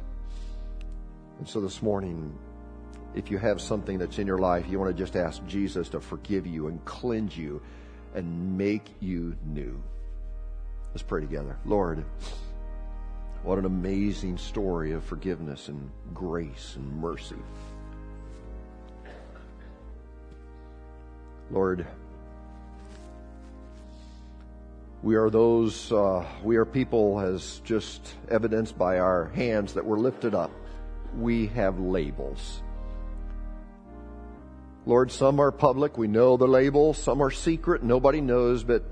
And 1.39 1.49
so 1.49 1.61
this 1.61 1.83
morning, 1.83 2.37
if 3.15 3.31
you 3.31 3.39
have 3.39 3.61
something 3.61 3.99
that's 3.99 4.19
in 4.19 4.27
your 4.27 4.39
life, 4.39 4.67
you 4.69 4.79
want 4.79 4.97
to 4.97 5.03
just 5.03 5.17
ask 5.17 5.45
Jesus 5.47 5.89
to 5.91 6.01
forgive 6.01 6.47
you 6.47 6.69
and 6.69 6.85
cleanse 6.85 7.37
you 7.37 7.61
and 8.15 8.57
make 8.57 8.87
you 9.01 9.37
new. 9.45 9.83
Let's 10.91 11.03
pray 11.03 11.21
together. 11.21 11.59
Lord, 11.65 12.05
what 13.43 13.59
an 13.59 13.65
amazing 13.65 14.39
story 14.39 14.93
of 14.93 15.05
forgiveness 15.05 15.69
and 15.69 15.91
grace 16.15 16.75
and 16.77 17.01
mercy. 17.01 17.37
Lord, 21.51 21.87
we 25.03 25.15
are 25.15 25.31
those, 25.31 25.93
uh, 25.93 26.25
we 26.43 26.57
are 26.57 26.65
people, 26.65 27.21
as 27.21 27.61
just 27.65 28.15
evidenced 28.29 28.77
by 28.77 28.99
our 28.99 29.27
hands 29.27 29.75
that 29.75 29.85
were 29.85 29.99
lifted 29.99 30.35
up. 30.35 30.51
We 31.17 31.47
have 31.49 31.79
labels. 31.79 32.63
Lord, 34.85 35.11
some 35.11 35.41
are 35.41 35.53
public. 35.53 35.97
We 35.97 36.09
know 36.09 36.37
the 36.37 36.49
label. 36.49 36.95
Some 36.95 37.21
are 37.23 37.31
secret. 37.31 37.83
Nobody 37.83 38.21
knows, 38.21 38.65
but 38.65 38.85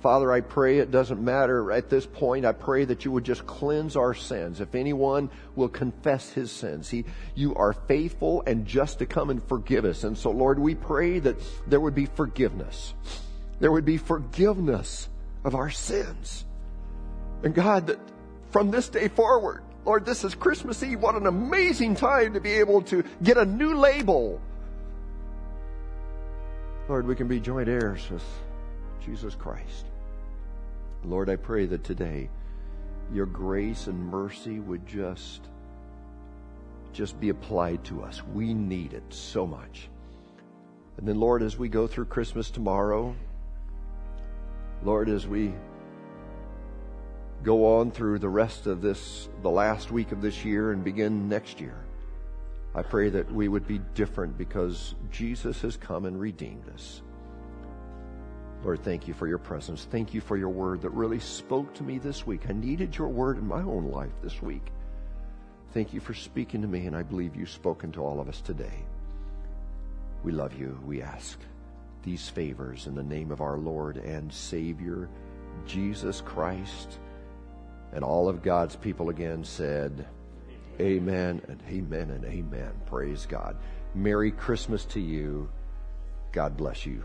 Father, 0.00 0.30
I 0.30 0.42
pray 0.42 0.78
it 0.78 0.92
doesn't 0.92 1.20
matter 1.20 1.72
at 1.72 1.90
this 1.90 2.06
point. 2.06 2.44
I 2.44 2.52
pray 2.52 2.84
that 2.84 3.04
you 3.04 3.10
would 3.10 3.24
just 3.24 3.46
cleanse 3.46 3.96
our 3.96 4.14
sins. 4.14 4.60
If 4.60 4.76
anyone 4.76 5.28
will 5.56 5.68
confess 5.68 6.30
his 6.30 6.52
sins, 6.52 6.88
he, 6.88 7.04
you 7.34 7.54
are 7.56 7.72
faithful 7.72 8.44
and 8.46 8.64
just 8.64 9.00
to 9.00 9.06
come 9.06 9.30
and 9.30 9.42
forgive 9.42 9.84
us. 9.84 10.04
And 10.04 10.16
so, 10.16 10.30
Lord, 10.30 10.60
we 10.60 10.76
pray 10.76 11.18
that 11.18 11.36
there 11.66 11.80
would 11.80 11.96
be 11.96 12.06
forgiveness. 12.06 12.94
There 13.58 13.72
would 13.72 13.84
be 13.84 13.96
forgiveness 13.96 15.08
of 15.42 15.56
our 15.56 15.70
sins. 15.70 16.44
And 17.42 17.52
God, 17.52 17.88
that 17.88 17.98
from 18.50 18.70
this 18.70 18.88
day 18.88 19.08
forward, 19.08 19.62
Lord, 19.84 20.04
this 20.04 20.22
is 20.22 20.34
Christmas 20.34 20.80
Eve. 20.82 21.00
What 21.00 21.16
an 21.16 21.26
amazing 21.26 21.96
time 21.96 22.34
to 22.34 22.40
be 22.40 22.52
able 22.52 22.82
to 22.82 23.02
get 23.22 23.36
a 23.36 23.44
new 23.44 23.74
label. 23.74 24.40
Lord, 26.88 27.06
we 27.06 27.16
can 27.16 27.26
be 27.26 27.40
joint 27.40 27.68
heirs 27.68 28.08
with 28.10 28.24
Jesus 29.08 29.34
Christ. 29.34 29.86
Lord, 31.02 31.30
I 31.30 31.36
pray 31.36 31.64
that 31.66 31.82
today 31.82 32.28
your 33.10 33.24
grace 33.24 33.86
and 33.86 33.98
mercy 34.10 34.60
would 34.60 34.86
just 34.86 35.40
just 36.92 37.18
be 37.20 37.30
applied 37.30 37.84
to 37.84 38.02
us. 38.02 38.22
We 38.34 38.52
need 38.52 38.92
it 38.92 39.04
so 39.08 39.46
much. 39.46 39.88
And 40.98 41.08
then 41.08 41.18
Lord, 41.20 41.42
as 41.42 41.56
we 41.56 41.68
go 41.68 41.86
through 41.86 42.06
Christmas 42.06 42.50
tomorrow, 42.50 43.14
Lord, 44.82 45.08
as 45.08 45.26
we 45.26 45.54
go 47.42 47.78
on 47.78 47.90
through 47.90 48.18
the 48.18 48.28
rest 48.28 48.66
of 48.66 48.82
this, 48.82 49.28
the 49.42 49.50
last 49.50 49.90
week 49.90 50.12
of 50.12 50.20
this 50.20 50.44
year 50.44 50.72
and 50.72 50.84
begin 50.84 51.28
next 51.28 51.60
year, 51.60 51.76
I 52.74 52.82
pray 52.82 53.08
that 53.10 53.32
we 53.32 53.48
would 53.48 53.66
be 53.66 53.80
different 53.94 54.36
because 54.36 54.94
Jesus 55.10 55.62
has 55.62 55.76
come 55.76 56.04
and 56.04 56.20
redeemed 56.20 56.68
us. 56.74 57.00
Lord, 58.64 58.82
thank 58.82 59.06
you 59.06 59.14
for 59.14 59.28
your 59.28 59.38
presence. 59.38 59.86
Thank 59.90 60.12
you 60.12 60.20
for 60.20 60.36
your 60.36 60.48
word 60.48 60.82
that 60.82 60.90
really 60.90 61.20
spoke 61.20 61.72
to 61.74 61.84
me 61.84 61.98
this 61.98 62.26
week. 62.26 62.42
I 62.48 62.52
needed 62.52 62.96
your 62.96 63.08
word 63.08 63.38
in 63.38 63.46
my 63.46 63.62
own 63.62 63.90
life 63.90 64.12
this 64.22 64.42
week. 64.42 64.72
Thank 65.72 65.92
you 65.92 66.00
for 66.00 66.14
speaking 66.14 66.62
to 66.62 66.68
me, 66.68 66.86
and 66.86 66.96
I 66.96 67.02
believe 67.02 67.36
you've 67.36 67.50
spoken 67.50 67.92
to 67.92 68.02
all 68.02 68.20
of 68.20 68.28
us 68.28 68.40
today. 68.40 68.84
We 70.24 70.32
love 70.32 70.58
you. 70.58 70.78
We 70.84 71.02
ask 71.02 71.38
these 72.02 72.28
favors 72.28 72.86
in 72.86 72.94
the 72.94 73.02
name 73.02 73.30
of 73.30 73.40
our 73.40 73.58
Lord 73.58 73.98
and 73.98 74.32
Savior, 74.32 75.08
Jesus 75.66 76.20
Christ. 76.20 76.98
And 77.92 78.02
all 78.02 78.28
of 78.28 78.42
God's 78.42 78.76
people 78.76 79.10
again 79.10 79.44
said, 79.44 80.06
Amen 80.80 81.42
and 81.48 81.62
amen 81.68 82.10
and 82.10 82.24
amen. 82.24 82.72
Praise 82.86 83.26
God. 83.26 83.56
Merry 83.94 84.30
Christmas 84.30 84.84
to 84.86 85.00
you. 85.00 85.48
God 86.32 86.56
bless 86.56 86.86
you. 86.86 87.04